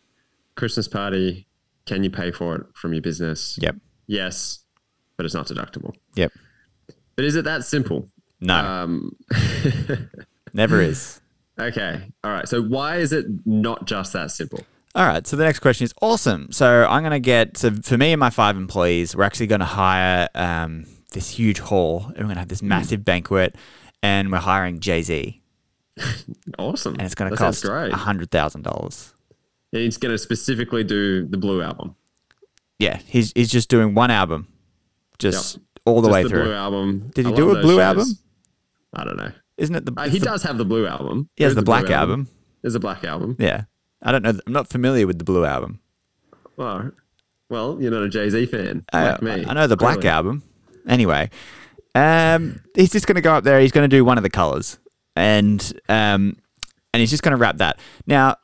[0.56, 1.46] Christmas party.
[1.86, 3.58] Can you pay for it from your business?
[3.60, 3.76] Yep.
[4.06, 4.60] Yes,
[5.16, 5.94] but it's not deductible.
[6.14, 6.32] Yep.
[7.16, 8.08] But is it that simple?
[8.40, 9.16] No, Um,
[10.52, 11.20] never is.
[11.58, 12.02] Okay.
[12.24, 12.48] All right.
[12.48, 14.60] So why is it not just that simple?
[14.94, 15.26] All right.
[15.26, 16.52] So the next question is awesome.
[16.52, 19.60] So I'm going to get, so for me and my five employees, we're actually going
[19.60, 23.54] to hire um, this huge hall and we're going to have this massive banquet
[24.02, 25.40] and we're hiring Jay Z
[26.58, 26.94] Awesome.
[26.94, 27.92] and it's going to cost great.
[27.92, 29.12] $100,000.
[29.74, 31.94] And he's going to specifically do the Blue album.
[32.78, 32.98] Yeah.
[33.06, 34.48] He's, he's just doing one album,
[35.18, 36.42] just all the Just way the through.
[36.44, 37.10] Blue album.
[37.14, 37.80] Did he do a Blue shows.
[37.80, 38.06] album?
[38.94, 39.32] I don't know.
[39.62, 41.28] Isn't it the, Uh, he the- does have the Blue album.
[41.36, 42.28] He has the Black album.
[42.62, 43.36] There's a Black album.
[43.38, 43.64] Yeah.
[44.02, 44.34] I don't know.
[44.46, 45.80] I'm not familiar with the Blue album.
[46.56, 46.90] Well,
[47.48, 49.44] well, you're not a Jay Z fan I, like me.
[49.46, 50.42] I know the Black album.
[50.88, 51.30] Anyway,
[51.94, 53.60] um, he's just going to go up there.
[53.60, 54.78] He's going to do one of the colors,
[55.14, 56.36] and um,
[56.92, 57.78] and he's just going to wrap that.
[58.06, 58.36] Now,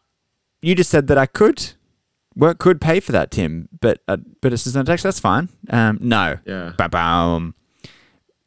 [0.63, 1.73] you just said that I could
[2.37, 5.49] work could pay for that, Tim, but uh, but assistant tax that's fine.
[5.71, 6.73] Um, no, Yeah.
[6.79, 7.55] Ba-boom.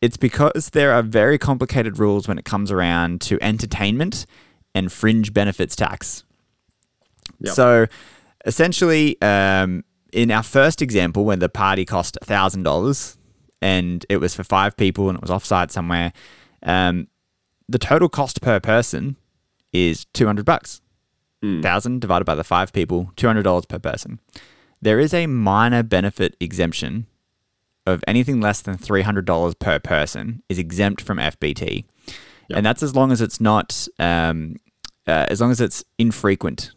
[0.02, 4.26] It's because there are very complicated rules when it comes around to entertainment
[4.74, 6.24] and fringe benefits tax.
[7.40, 7.54] Yep.
[7.54, 7.86] So
[8.46, 13.18] essentially, um, in our first example, when the party cost thousand dollars
[13.62, 16.14] and it was for five people and it was offsite somewhere,
[16.64, 17.08] um,
[17.70, 19.18] the total cost per person
[19.72, 20.82] is two hundred bucks.
[21.62, 24.20] Thousand divided by the five people, two hundred dollars per person.
[24.82, 27.08] There is a minor benefit exemption
[27.88, 31.84] of anything less than three hundred dollars per person is exempt from FBT,
[32.54, 34.58] and that's as long as it's not, um,
[35.08, 36.72] uh, as long as it's infrequent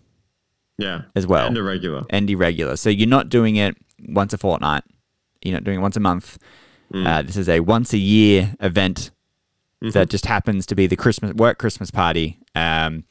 [0.78, 1.02] Yeah.
[1.14, 1.46] as well.
[1.48, 2.04] And irregular.
[2.10, 2.76] and irregular.
[2.76, 3.76] So you're not doing it
[4.08, 4.84] once a fortnight.
[5.42, 6.38] You're not doing it once a month.
[6.94, 9.10] Uh, this is a once a year event
[9.80, 12.38] that just happens to be the Christmas work Christmas party.
[12.54, 13.04] Um,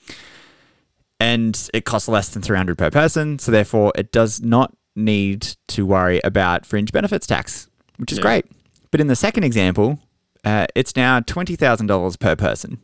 [1.20, 3.40] and it costs less than 300 per person.
[3.40, 8.24] So therefore it does not need to worry about fringe benefits tax, which is Yeah.
[8.24, 8.46] great.
[8.92, 10.00] But in the second example,
[10.44, 12.80] uh, it's now $20,000 per person.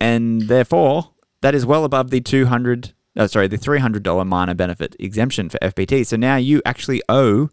[0.00, 1.10] And therefore,
[1.42, 6.04] that is well above the 200 oh, sorry, the $300 minor benefit exemption for FBT.
[6.04, 7.48] So now you actually owe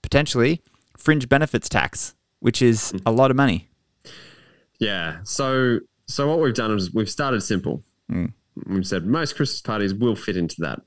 [0.00, 0.62] potentially
[0.96, 3.68] fringe benefits tax, which is a lot of money.
[4.78, 5.18] Yeah.
[5.24, 7.82] So so what we've done is we've started simple.
[8.10, 8.32] Mm.
[8.66, 10.80] We've said most Christmas parties will fit into that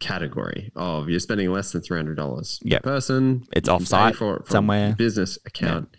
[0.00, 2.82] category of you're spending less than three hundred dollars Yep.
[2.82, 3.44] per person.
[3.52, 4.94] It's you can pay offsite for it somewhere.
[4.96, 5.96] business account.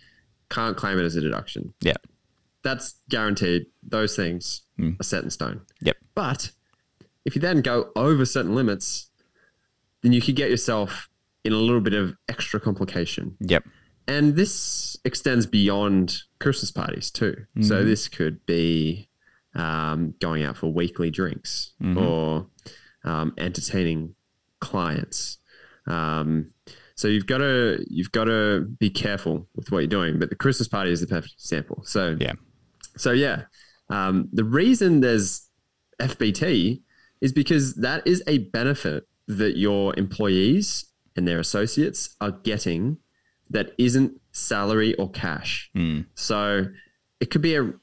[0.49, 1.73] Can't claim it as a deduction.
[1.81, 1.95] Yeah.
[2.63, 3.65] That's guaranteed.
[3.83, 4.99] Those things Mm.
[4.99, 5.61] are set in stone.
[5.81, 5.97] Yep.
[6.13, 6.51] But
[7.25, 9.09] if you then go over certain limits,
[10.03, 11.09] then you could get yourself
[11.43, 13.35] in a little bit of extra complication.
[13.39, 13.63] Yep.
[14.07, 17.35] And this extends beyond Christmas parties too.
[17.61, 19.06] So this could be
[19.57, 22.47] um, going out for weekly drinks or
[23.03, 24.15] um, entertaining
[24.59, 25.39] clients.
[25.87, 26.51] Um,
[26.95, 30.19] so you've got to you've got to be careful with what you're doing.
[30.19, 31.83] But the Christmas party is the perfect example.
[31.85, 32.33] So Yeah.
[32.97, 33.43] so yeah,
[33.89, 35.47] um, the reason there's
[35.99, 36.81] FBT
[37.21, 42.97] is because that is a benefit that your employees and their associates are getting
[43.49, 45.69] that isn't salary or cash.
[46.15, 46.65] So
[47.19, 47.73] it could be a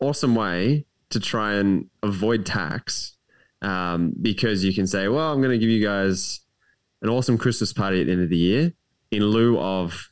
[0.00, 3.16] awesome way to try and avoid tax
[3.62, 6.40] um, because you can say, well, I'm going to give you guys
[7.02, 8.72] an awesome Christmas party at the end of the year
[9.10, 10.10] in lieu of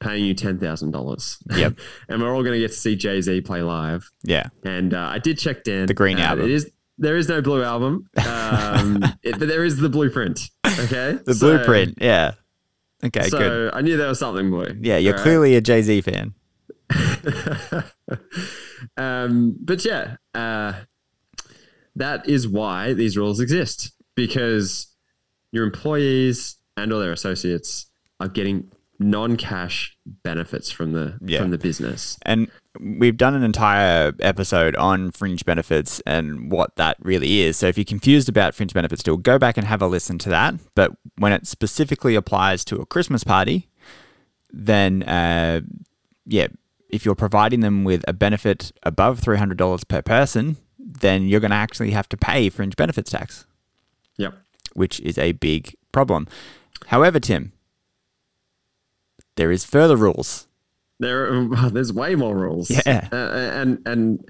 [0.00, 1.38] paying you ten thousand dollars.
[1.54, 1.78] Yep.
[2.08, 4.10] and we're all going to get to see Jay Z play live.
[4.22, 4.48] Yeah.
[4.64, 5.86] And uh, I did check Dan.
[5.86, 6.44] The Green uh, Album.
[6.46, 10.38] It is there is no blue album, um, it- but there is the blueprint.
[10.66, 11.96] Okay, The So- blueprint.
[12.00, 12.32] Yeah.
[13.02, 13.74] Okay, So good.
[13.74, 14.76] I knew there was something blue.
[14.82, 15.22] Yeah, you're right?
[15.22, 16.34] clearly a Jay Z fan.
[18.96, 20.72] um, but yeah, uh,
[21.96, 24.88] that is why these rules exist because
[25.52, 27.86] your employees and all their associates
[28.20, 28.70] are getting
[29.02, 31.40] non-cash benefits from the Yeah.
[31.40, 32.18] from the business.
[32.22, 37.56] And we've done an entire episode on fringe benefits and what that really is.
[37.56, 40.28] So if you're confused about fringe benefits still, go back and have a listen to
[40.28, 40.54] that.
[40.74, 43.68] But when it specifically applies to a Christmas party,
[44.52, 45.62] then uh,
[46.26, 46.48] yeah,
[46.92, 51.56] if you're providing them with a benefit above $300 per person, then you're going to
[51.56, 53.46] actually have to pay fringe benefits tax,
[54.18, 54.34] Yep.
[54.74, 56.26] which is a big problem.
[56.86, 57.52] However, Tim,
[59.36, 60.46] there is further rules.
[60.98, 62.70] There, are, there's way more rules.
[62.70, 63.08] Yeah.
[63.12, 64.28] uh, and and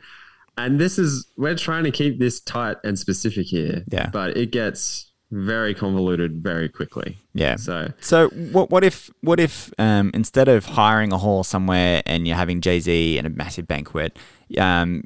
[0.56, 3.84] and this is we're trying to keep this tight and specific here.
[3.90, 4.10] Yeah.
[4.10, 7.18] But it gets very convoluted very quickly.
[7.34, 7.56] Yeah.
[7.56, 12.26] So So what what if what if um, instead of hiring a hall somewhere and
[12.26, 14.18] you're having Jay Z and a massive banquet,
[14.58, 15.04] um,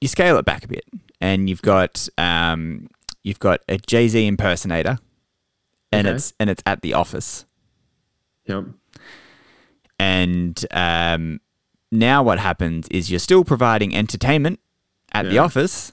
[0.00, 0.84] you scale it back a bit
[1.20, 2.88] and you've got um,
[3.22, 4.98] you've got a Jay Z impersonator,
[5.92, 6.16] and Okay.
[6.16, 7.44] it's and it's at the office.
[8.46, 8.64] yep.
[9.98, 11.40] And um,
[11.92, 14.60] now what happens is you're still providing entertainment
[15.12, 15.92] at the office,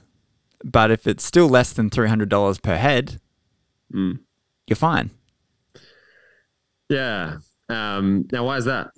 [0.64, 3.20] but if it's still less than three hundred dollars per head,
[3.92, 4.18] Mm.
[4.66, 5.10] you're fine.
[6.88, 7.38] Yeah.
[7.68, 8.90] Um, now why is that?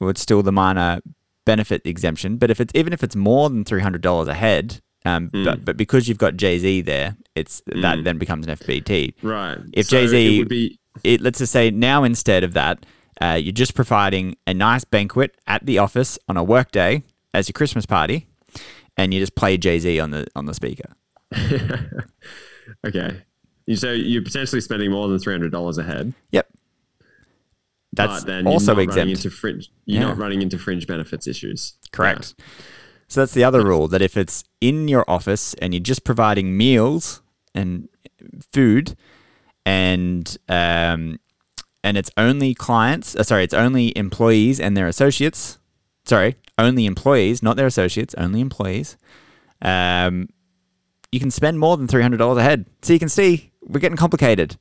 [0.00, 1.00] well, it's still the minor
[1.46, 2.36] benefit exemption.
[2.36, 5.44] But if it's even if it's more than three hundred dollars a head, um, Hmm.
[5.44, 9.14] but but because you've got Jay Z there, it's that then becomes an FBT.
[9.22, 9.58] Right.
[9.72, 12.84] If So Jay-Z it would be It let's just say now instead of that,
[13.20, 17.02] uh, you're just providing a nice banquet at the office on a work day
[17.32, 18.26] as your Christmas party,
[18.96, 20.92] and you just play Jay Z on the on the speaker.
[22.86, 23.22] okay.
[23.74, 26.12] So you're potentially spending more than three hundred dollars a head.
[26.30, 26.48] Yep.
[27.92, 29.26] That's but then also exempt.
[29.32, 29.70] fringe.
[29.86, 30.08] You're Yeah.
[30.08, 31.74] not running into fringe benefits issues.
[31.92, 32.34] Correct.
[33.08, 36.56] So that's the other rule that if it's in your office and you're just providing
[36.56, 37.22] meals
[37.54, 37.88] and
[38.52, 38.96] food
[39.64, 41.18] and um,
[41.82, 45.58] and it's only clients, uh, sorry, it's only employees and their associates.
[46.04, 48.96] Sorry, only employees, not their associates, only employees.
[49.62, 50.28] Um,
[51.12, 52.66] you can spend more than three hundred dollars a head.
[52.82, 54.56] So you can see we're getting complicated.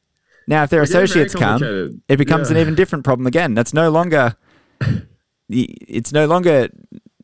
[0.47, 3.53] Now, if their associates come, it becomes an even different problem again.
[3.53, 4.35] That's no longer
[5.49, 6.69] it's no longer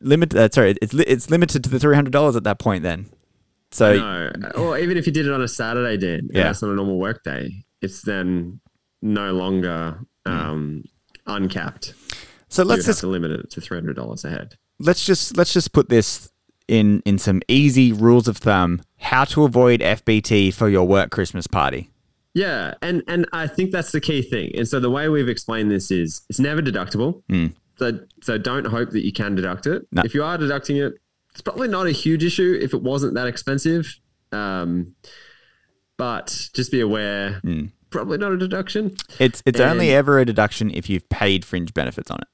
[0.00, 0.38] limited.
[0.38, 2.82] Uh, sorry, it's li- it's limited to the three hundred dollars at that point.
[2.82, 3.06] Then,
[3.70, 4.48] so No.
[4.56, 6.44] Or even if you did it on a Saturday, Dan, Yeah.
[6.44, 8.60] that's not a normal work day, it's then
[9.00, 10.84] no longer um,
[11.26, 11.94] uncapped.
[12.48, 14.56] so let's just to limit it to three hundred dollars a head.
[14.78, 16.30] let's just let's just put this
[16.68, 18.82] in in some easy rules of thumb.
[19.02, 21.90] How to avoid FBT for your work Christmas party.
[22.34, 24.52] Yeah, and and I think that's the key thing.
[24.56, 27.22] And so the way we've explained this is it's never deductible.
[27.28, 27.48] Hmm.
[27.78, 29.86] So so don't hope that you can deduct it.
[29.92, 30.02] No.
[30.04, 30.94] If you are deducting it,
[31.32, 33.98] it's probably not a huge issue if it wasn't that expensive.
[34.30, 34.94] Um,
[35.98, 37.66] but just be aware, hmm.
[37.90, 38.96] probably not a deduction.
[39.18, 42.28] It's it's only ever a deduction if you've paid fringe benefits on it.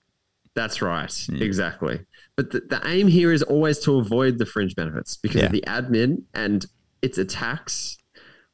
[0.55, 1.43] That's right, hmm.
[1.43, 2.01] exactly.
[2.39, 5.47] But the, the aim here is always to avoid the fringe benefits because Yeah.
[5.47, 6.65] of the admin and
[7.03, 7.99] it's a tax,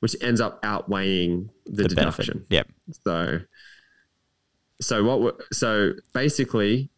[0.00, 2.24] which ends up outweighing the, The deduction.
[2.26, 2.46] benefit.
[2.48, 2.68] Yep.
[3.04, 3.40] So,
[4.80, 5.36] so what?
[5.52, 6.88] So basically,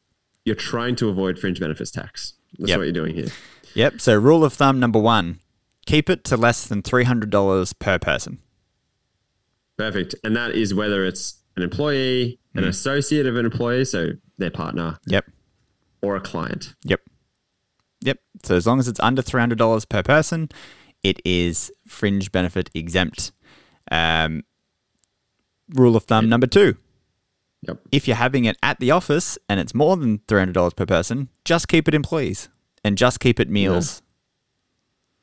[0.44, 2.34] you're trying to avoid fringe benefits tax.
[2.56, 2.78] That's Yep.
[2.78, 3.28] what you're doing here.
[3.74, 4.00] Yep.
[4.00, 5.40] So rule of thumb number one:
[5.86, 8.38] keep it to less than three hundred dollars per person.
[9.76, 10.14] Perfect.
[10.22, 12.68] And that is whether it's an employee, an Hmm.
[12.68, 15.26] associate of an employee, so their partner, Yep.
[16.06, 16.74] Or a client.
[16.84, 17.00] Yep.
[18.02, 18.18] Yep.
[18.44, 20.48] So as long as it's under three hundred dollars per person,
[21.02, 23.32] it is fringe benefit exempt.
[23.90, 24.44] Um,
[25.74, 26.76] rule of thumb number two:
[27.62, 27.78] Yep.
[27.92, 30.86] if you're having it at the office and it's more than three hundred dollars per
[30.86, 32.48] person, just keep it employees
[32.84, 34.02] and just keep it meals.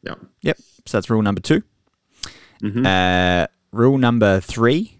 [0.03, 0.19] Yep.
[0.41, 0.57] Yep.
[0.85, 1.63] So that's rule number 2
[2.61, 2.85] Mhm.
[2.85, 4.99] Uh, rule number three,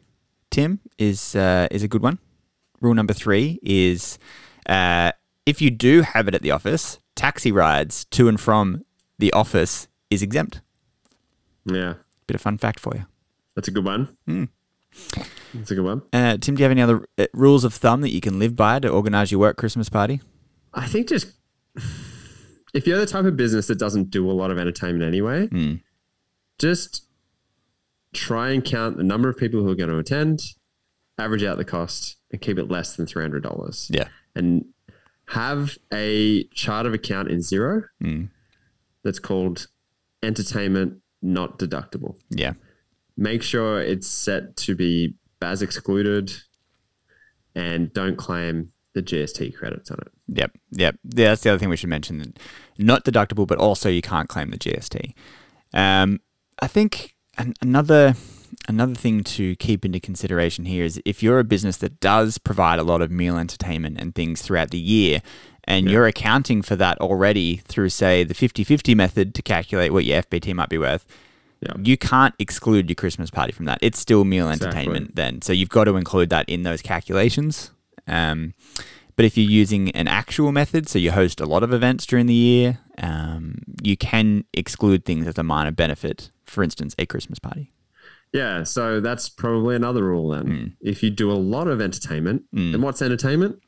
[0.51, 2.19] Tim, is uh, is a good one.
[2.81, 4.17] Rule number three is
[4.67, 5.11] uh,
[5.45, 8.83] if you do have it at the office, taxi rides to and from
[9.19, 10.61] the office is exempt.
[11.65, 11.95] Yeah.
[12.27, 13.05] Bit of fun fact for you.
[13.55, 14.15] That's a good one.
[14.25, 14.45] Hmm.
[15.53, 16.01] That's a good one.
[16.11, 18.55] Uh, Tim, do you have any other uh, rules of thumb that you can live
[18.55, 20.21] by to organize your work Christmas party?
[20.73, 21.27] I think just
[22.73, 25.75] if you're the type of business that doesn't do a lot of entertainment anyway, Hmm.
[26.59, 27.05] just
[28.13, 30.41] try and count the number of people who are going to attend,
[31.17, 33.87] average out the cost, and keep it less than three hundred dollars.
[33.91, 34.07] Yeah.
[34.35, 34.65] and
[35.33, 38.29] have a chart of account in Xero Mm.
[39.03, 39.67] that's called
[40.21, 42.15] entertainment not deductible.
[42.29, 42.53] Yeah.
[43.17, 46.31] Make sure it's set to be BAS excluded,
[47.55, 50.11] and don't claim the GST credits on it.
[50.27, 50.95] Yep, yep.
[51.03, 52.33] Yeah, that's the other thing we should mention.
[52.77, 55.13] Not deductible, but also you can't claim the GST.
[55.73, 56.19] Um,
[56.61, 58.15] I think an- another
[58.67, 62.79] another thing to keep into consideration here is if you're a business that does provide
[62.79, 65.21] a lot of meal entertainment and things throughout the year,
[65.65, 70.21] and you're accounting for that already through, say, the 50-50 method to calculate what your
[70.21, 71.05] FBT might be worth.
[71.61, 71.71] Yeah.
[71.81, 73.77] You can't exclude your Christmas party from that.
[73.81, 74.67] It's still meal Exactly.
[74.67, 75.41] entertainment then.
[75.41, 77.71] So you've got to include that in those calculations.
[78.07, 78.53] Um,
[79.15, 82.25] but if you're using an actual method, so you host a lot of events during
[82.25, 86.29] the year, um, you can exclude things as a minor benefit.
[86.45, 87.71] For instance, a Christmas party.
[88.33, 90.45] Yeah, so that's probably another rule then.
[90.45, 90.65] Hmm.
[90.81, 93.61] If you do a lot of entertainment, and what's entertainment?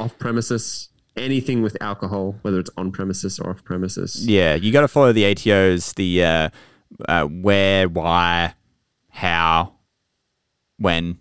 [0.00, 4.26] Off premises anything with alcohol, whether it's on premises or off premises.
[4.26, 6.48] Yeah, you got to follow the ATOs, the uh,
[7.08, 8.54] uh, where, why,
[9.10, 9.74] how,
[10.78, 11.18] when.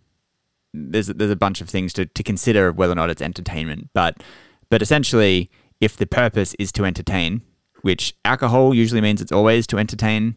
[0.73, 4.21] There's there's a bunch of things to, to consider whether or not it's entertainment, but
[4.69, 7.41] but essentially, if the purpose is to entertain,
[7.81, 10.35] which alcohol usually means it's always to entertain,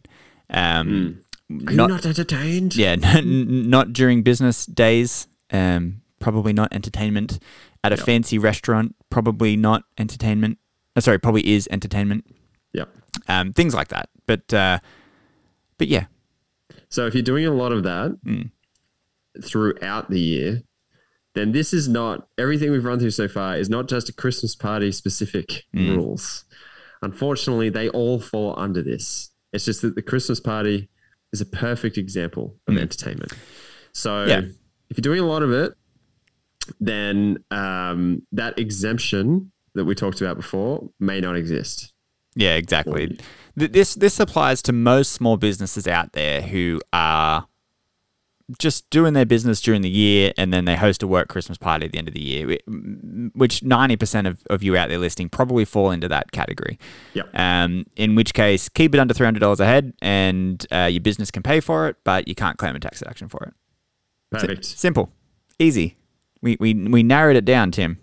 [0.49, 2.75] um, Are you not entertained?
[2.75, 5.27] yeah, n- not during business days.
[5.51, 7.39] Um, probably not entertainment.
[7.83, 8.05] At a Yep.
[8.05, 10.57] fancy restaurant, probably not entertainment.
[10.95, 12.25] Uh, sorry, probably is entertainment.
[12.73, 12.89] Yep.
[13.29, 14.09] Um, things like that.
[14.27, 14.79] But uh,
[15.77, 16.05] but yeah,
[16.89, 18.51] So if you're doing a lot of that Mm.
[19.41, 20.63] throughout the year,
[21.35, 24.55] then this is not everything we've run through so far is not just a Christmas
[24.55, 25.95] party specific Mm.
[25.95, 26.43] rules.
[27.01, 29.29] Unfortunately, they all fall under this.
[29.53, 30.89] It's just that the Christmas party
[31.33, 32.81] is a perfect example of Mm.
[32.81, 33.31] entertainment.
[33.93, 34.41] So Yeah.
[34.89, 35.73] if you're doing a lot of it,
[36.79, 41.93] then um, that exemption that we talked about before may not exist.
[42.35, 43.17] yeah, exactly.
[43.55, 47.47] This this applies to most small businesses out there who are
[48.57, 51.85] just doing their business during the year and then they host a work Christmas party
[51.85, 52.47] at the end of the year,
[53.33, 56.79] which 90% of, of you out there listening probably fall into that category.
[57.13, 57.29] Yep.
[57.33, 61.43] Um, in which case, keep it under $300 a head and uh, your business can
[61.43, 63.53] pay for it, but you can't claim a tax deduction for it.
[64.31, 64.65] Perfect.
[64.65, 65.11] simple.
[65.59, 65.97] Easy.
[66.41, 67.99] We, we, we narrowed it down, Tim.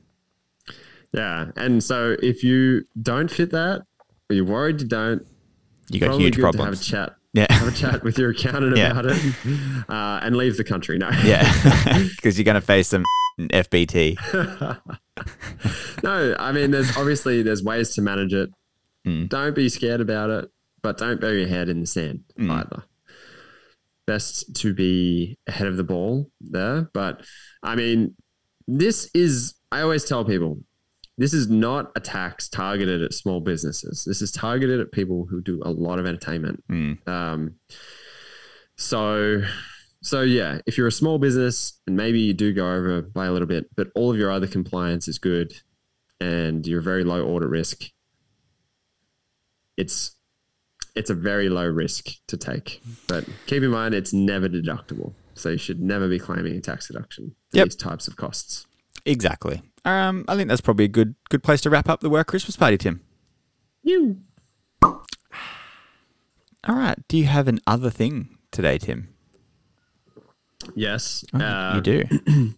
[1.12, 1.46] Yeah.
[1.56, 3.82] And so if you don't fit that,
[4.28, 5.26] or you're worried you don't,
[5.90, 6.86] You got huge problems.
[6.88, 7.16] to have a chat.
[7.36, 7.46] Yeah.
[7.52, 8.90] Have a chat with your accountant Yeah.
[8.92, 9.34] about it
[9.88, 10.96] uh, and leave the country.
[10.98, 11.10] No.
[11.22, 11.44] Yeah.
[12.16, 13.04] Because you're going to face some
[13.38, 14.16] FBT.
[16.02, 18.50] no, I mean, there's obviously there's ways to manage it.
[19.06, 19.28] Mm.
[19.28, 20.50] Don't be scared about it,
[20.82, 22.50] but don't bury your head in the sand Mm.
[22.50, 22.84] either.
[24.06, 26.88] Best to be ahead of the ball there.
[26.94, 27.22] But
[27.62, 28.14] I mean,
[28.68, 30.60] this is, I always tell people,
[31.18, 34.04] this is not a tax targeted at small businesses.
[34.06, 36.62] This is targeted at people who do a lot of entertainment.
[36.70, 37.08] Mm.
[37.08, 37.54] Um,
[38.76, 39.42] so,
[40.02, 43.32] so yeah, if you're a small business and maybe you do go over by a
[43.32, 45.54] little bit, but all of your other compliance is good
[46.20, 47.84] and you're very low audit risk,
[49.76, 50.12] it's
[50.94, 52.80] it's a very low risk to take.
[53.06, 56.88] But keep in mind, it's never deductible, so you should never be claiming a tax
[56.88, 57.66] deduction for Yep.
[57.66, 58.66] these types of costs.
[59.04, 59.62] Exactly.
[59.86, 62.56] Um, I think that's probably a good good place to wrap up the work Christmas
[62.56, 63.00] party, Tim.
[63.82, 64.18] You
[64.82, 66.98] All right.
[67.08, 69.08] Do you have an other thing today, Tim?
[70.74, 72.02] yes, Oh, uh, you do.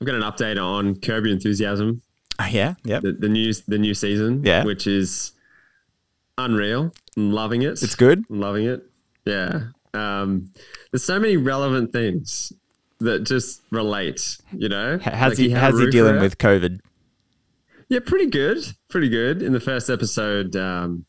[0.00, 2.02] I've got an update on Curb Your Enthusiasm.
[2.38, 2.74] Oh, yeah.
[2.84, 3.02] Yep.
[3.02, 4.64] the, the new the new season, Yeah.
[4.64, 5.32] which is
[6.36, 6.92] unreal.
[7.16, 7.82] I'm loving it.
[7.82, 8.22] It's good.
[8.30, 8.82] I'm loving it.
[9.24, 9.68] Yeah.
[9.94, 10.50] Um,
[10.92, 12.52] there's so many relevant things
[13.00, 14.38] that just relate.
[14.52, 15.50] You know, How's Like he?
[15.50, 16.80] have How's he dealing with COVID?
[17.88, 18.58] Yeah, pretty good.
[18.88, 19.42] Pretty good.
[19.42, 21.06] In the first episode, um,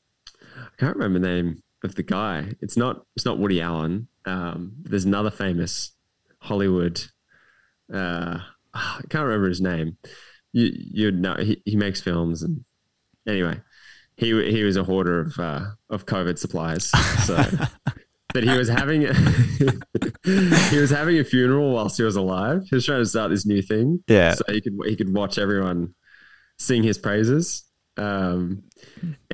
[0.56, 2.54] I can't remember the name of the guy.
[2.62, 3.06] It's not.
[3.16, 4.08] It's not Woody Allen.
[4.26, 5.92] Um, there's another famous
[6.40, 7.04] Hollywood.
[7.94, 8.40] Uh,
[8.74, 9.98] I can't remember his name.
[10.54, 12.64] You you know he, he makes films and
[13.28, 13.60] anyway,
[14.16, 16.86] he he was a hoarder of uh, of COVID supplies.
[17.26, 17.36] So,
[18.34, 19.14] but he was having a,
[20.70, 22.64] he was having a funeral whilst he was alive.
[22.70, 24.34] He was trying to start this new thing Yeah.
[24.34, 25.94] so he could he could watch everyone
[26.60, 27.64] sing his praises.
[27.98, 28.64] Um,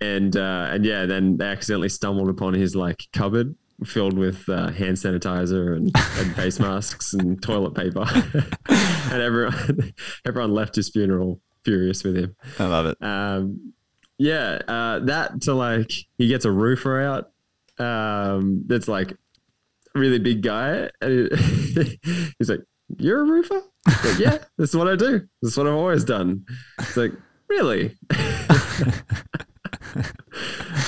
[0.01, 4.69] and uh, and yeah, then they accidentally stumbled upon his like cupboard filled with uh,
[4.71, 8.05] hand sanitizer and, and face masks and toilet paper,
[8.69, 9.93] and everyone
[10.25, 12.35] everyone left his funeral furious with him.
[12.59, 12.97] I love it.
[13.03, 13.73] Um,
[14.17, 17.31] yeah, uh, that to like he gets a roofer out.
[17.79, 20.89] Um, that's like a really big guy.
[21.01, 21.29] And
[22.39, 22.61] he's like,
[22.97, 23.61] "You're a roofer?"
[24.05, 25.19] Like, yeah, this is what I do.
[25.41, 26.45] This is what I've always done.
[26.79, 27.11] It's like,
[27.49, 27.97] really?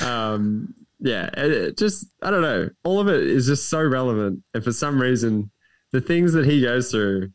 [0.04, 2.68] um, yeah, it, it just I don't know.
[2.84, 5.50] All of it is just so relevant, and for some reason,
[5.92, 7.30] the things that he goes through,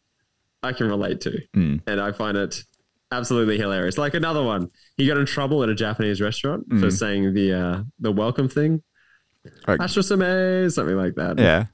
[0.63, 1.81] I can relate to Mm.
[1.87, 2.63] and I find it
[3.11, 3.97] absolutely hilarious.
[3.97, 6.91] Like another one, he got in trouble at a Japanese restaurant for Mm.
[6.97, 8.81] saying the uh, the welcome thing,
[9.67, 11.37] "Ashosame," something like that.
[11.39, 11.65] Yeah.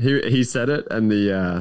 [0.00, 1.60] he he said it, and the uh,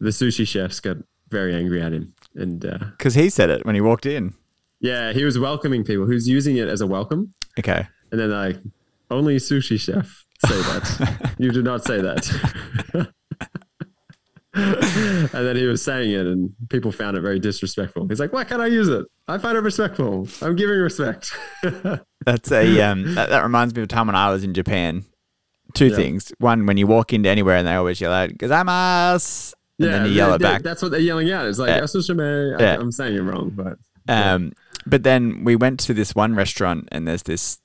[0.00, 0.96] the sushi chefs got
[1.30, 4.34] very angry at him, and uh, Because he said it when he walked in.
[4.80, 6.06] yeah, he was welcoming people.
[6.06, 7.86] He was using it as a welcome, Okay.
[8.12, 8.56] and then like
[9.10, 11.34] only sushi chef say that.
[11.38, 12.22] you do not say that.
[15.32, 18.06] and then he was saying it, and people found it very disrespectful.
[18.08, 19.06] He's like, "Why can't I use it?
[19.28, 20.26] I find it respectful.
[20.42, 21.32] I'm giving respect."
[22.24, 23.14] That's a um.
[23.14, 25.04] That, that reminds me of a time when I was in Japan.
[25.74, 25.96] Two Yeah.
[25.96, 26.32] things.
[26.38, 30.12] One, when you walk into anywhere and they always yell out "Gozaimasu," and then you
[30.12, 30.62] yell they- it back.
[30.62, 31.46] That's what they're yelling out.
[31.46, 31.80] It's like Yeah.
[31.80, 32.76] "Asushime." I- Yeah.
[32.80, 33.78] I'm saying it wrong, but
[34.08, 34.52] Um,
[34.86, 37.58] but then we went to this one restaurant, and there's this.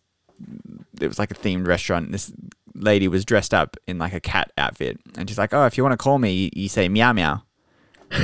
[1.00, 2.12] It was like a themed restaurant.
[2.12, 2.32] This
[2.76, 5.84] lady was dressed up in like a cat outfit, and she's like, "Oh, if you
[5.84, 7.44] want to call me, you, say meow meow."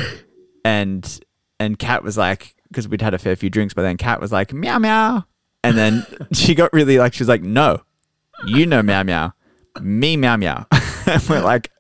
[0.66, 1.20] and
[1.60, 4.32] and Cat was like, because we'd had a fair few drinks, but then Cat was
[4.32, 5.26] like, meow meow,
[5.64, 7.82] and then she got really like, she was like, "No,
[8.46, 9.34] you know meow meow,
[9.82, 10.66] me meow meow."
[11.06, 11.72] and we're like,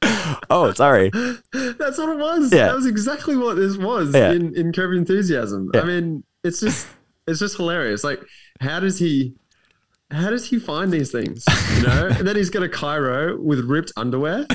[0.49, 2.51] "Oh, sorry." That's what it was.
[2.51, 2.67] Yeah.
[2.67, 4.32] That was exactly what this was Yeah.
[4.32, 5.70] in, in Curb Enthusiasm.
[5.74, 5.82] Yeah.
[5.82, 6.88] I mean, it's just
[7.28, 8.03] it's just hilarious.
[8.03, 8.22] Like,
[8.59, 9.36] how does he
[10.12, 11.45] how does he find these things?
[11.78, 12.07] You know?
[12.07, 14.45] and then he's got a Cairo with ripped underwear.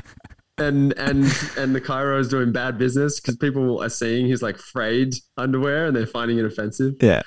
[0.58, 1.24] And and
[1.58, 5.86] and the Cairo is doing bad business because people are seeing his like frayed underwear
[5.86, 6.94] and they're finding it offensive.
[7.00, 7.22] Yeah,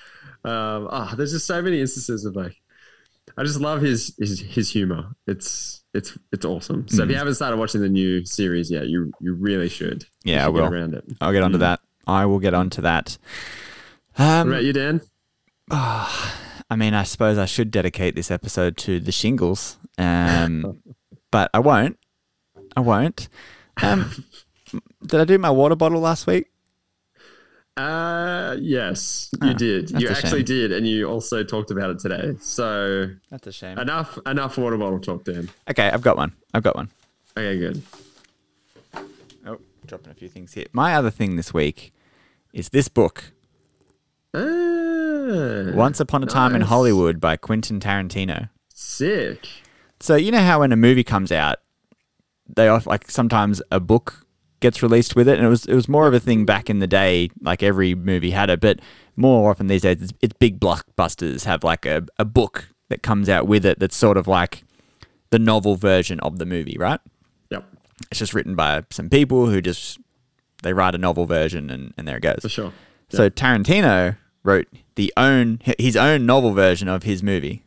[0.46, 2.56] Um, ah, there's just so many instances of like,
[3.38, 5.10] I just love his his his humor.
[5.28, 6.88] It's it's it's awesome.
[6.88, 7.20] So if you Mm.
[7.20, 10.06] haven't started watching the new series yet, you you really should.
[10.24, 10.74] You Yeah, I should get will.
[10.74, 11.04] around it.
[11.20, 11.82] I'll get onto that.
[12.08, 13.18] I will get onto that.
[14.18, 15.02] Um, What about you, Dan?
[16.70, 20.82] I mean, I suppose I should dedicate this episode to the shingles, um,
[21.32, 21.98] but I won't.
[22.76, 23.30] I won't.
[23.82, 24.12] Um,
[25.06, 26.48] did I do my water bottle last week?
[27.78, 29.92] Uh, yes, you Ah, did.
[30.02, 30.46] You actually shame.
[30.46, 32.36] did, and you also talked about it today.
[32.42, 33.78] So That's a shame.
[33.78, 35.50] enough enough water bottle talk, Dan.
[35.70, 36.34] Okay, I've got one.
[36.56, 36.90] I've got one.
[37.38, 37.82] Okay, good.
[39.46, 40.66] Oh, dropping a few things here.
[40.74, 41.94] My other thing this week
[42.52, 43.32] is this book,
[45.76, 46.70] Once Upon a Time in nice.
[46.70, 48.50] Hollywood by Quentin Tarantino.
[48.74, 49.48] Sick.
[50.00, 51.58] So you know how when a movie comes out,
[52.56, 54.26] they off like sometimes a book
[54.60, 56.80] gets released with it, and it was it was more of a thing back in
[56.80, 57.30] the day.
[57.42, 58.80] Like every movie had it, but
[59.16, 63.28] more often these days, it's, it's big blockbusters have like a, a book that comes
[63.30, 64.64] out with it that's sort of like
[65.32, 67.00] the novel version of the movie, right?
[67.50, 67.66] Yep,
[68.12, 70.00] It's just written by some people who just
[70.64, 72.40] they write a novel version, and, and there it goes.
[72.42, 72.74] for sure.
[73.10, 74.16] So Tarantino
[74.48, 77.62] wrote the own his own novel version of his movie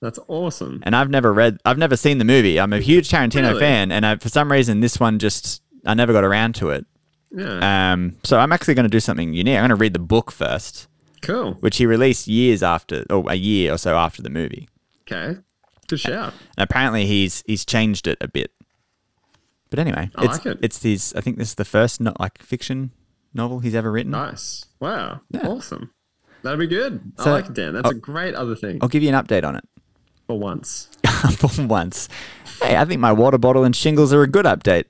[0.00, 0.82] That's awesome.
[0.84, 2.60] and I've never read, I've never seen the movie.
[2.60, 3.60] I'm a huge Tarantino Really?
[3.60, 6.84] fan, and I, for some reason, this one just I never got around to it.
[7.32, 9.56] Yeah, Um, so I'm actually going to do something unique.
[9.56, 10.86] I'm going to read the book first,
[11.22, 11.54] cool.
[11.60, 14.68] which he released years after, or a year or so after the movie.
[15.10, 15.40] Okay,
[15.88, 16.32] good shout.
[16.56, 18.52] And apparently, he's he's changed it a bit.
[19.70, 20.58] But anyway, I it's like it.
[20.62, 21.12] it's his.
[21.16, 22.92] I think this is the first not like fiction
[23.34, 24.12] novel he's ever written.
[24.12, 24.64] Nice.
[24.80, 25.20] Wow.
[25.30, 25.46] Yeah.
[25.48, 25.90] Awesome.
[26.46, 27.00] That'd be good.
[27.18, 27.74] So- I like it, Dan.
[27.74, 27.90] That's oh.
[27.90, 29.64] a great other thing I'll give you an update on it
[30.26, 30.88] for once.
[31.36, 32.08] for once.
[32.62, 34.84] Hey, I think my water bottle and shingles are a good update.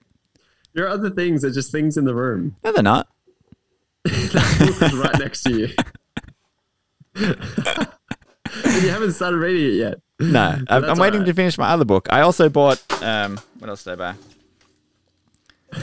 [0.73, 2.57] Your other things are just things in the room.
[2.63, 3.09] No, they're not.
[4.05, 5.69] That book is right next to you.
[8.83, 9.95] you haven't started reading it yet.
[10.21, 11.27] No, I'm, I'm waiting alright.
[11.27, 12.09] to finish my other book.
[12.11, 14.15] I also bought um, what else did I
[15.73, 15.81] buy?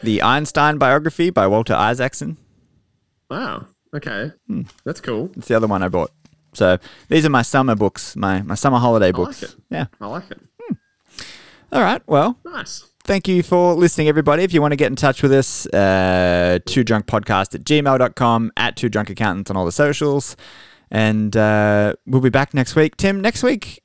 [0.00, 2.36] The Einstein biography by Walter Isaacson.
[3.28, 3.66] Wow.
[3.94, 4.32] Okay.
[4.46, 4.62] Hmm.
[4.84, 5.30] That's cool.
[5.36, 6.10] It's the other one I bought.
[6.54, 6.78] So
[7.08, 9.42] these are my summer books, my my summer holiday like books.
[9.42, 9.54] it.
[9.70, 9.86] Yeah.
[10.00, 10.40] I like it.
[11.72, 12.00] All right.
[12.06, 12.86] Well, Nice.
[13.04, 14.42] thank you for listening, everybody.
[14.42, 18.52] If you want to get in touch with us, uh, two drunk podcast at gmail.com,
[18.56, 20.34] at two drunk accountants on all the socials.
[20.90, 22.96] And uh, we'll be back next week.
[22.96, 23.82] Tim, next week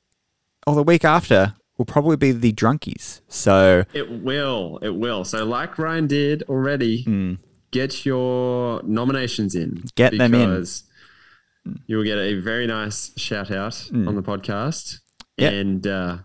[0.65, 3.19] or the week after will probably be the drunkies.
[3.27, 4.79] So It will.
[4.81, 5.25] It will.
[5.25, 7.03] So, like Ryan did already,
[7.73, 9.83] get your nominations in.
[9.95, 10.65] Get them in.
[11.87, 14.99] You will get a very nice shout out on the podcast.
[15.37, 15.49] Yeah.
[15.49, 16.17] And uh,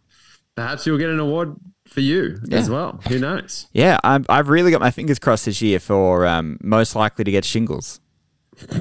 [0.54, 3.00] perhaps you'll get an award for you as well.
[3.08, 3.66] Who knows?
[3.72, 7.30] Yeah, I'm, I've really got my fingers crossed this year for um, most likely to
[7.30, 8.00] get shingles.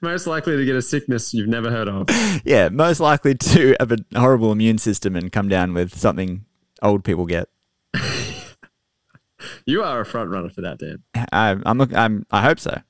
[0.00, 2.06] Most likely to get a sickness you've never heard of.
[2.44, 6.44] Yeah, most likely to have a horrible immune system and come down with something
[6.82, 7.48] old people get.
[9.66, 11.02] You are a front runner for that, Dan.
[11.32, 12.80] I, I'm, look- I'm, I hope so.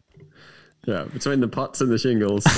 [0.87, 2.45] Yeah, between the pots and the shingles.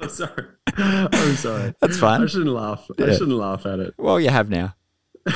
[0.00, 0.46] I'm sorry.
[0.76, 1.74] I'm sorry.
[1.80, 2.22] That's fine.
[2.22, 2.84] I shouldn't laugh.
[2.98, 3.94] I shouldn't laugh at it.
[3.96, 4.74] Well, you have now.
[5.26, 5.32] All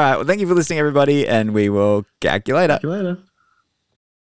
[0.00, 0.16] right.
[0.16, 2.80] Well, thank you for listening, everybody, and we will gag you later.
[2.82, 3.18] You later.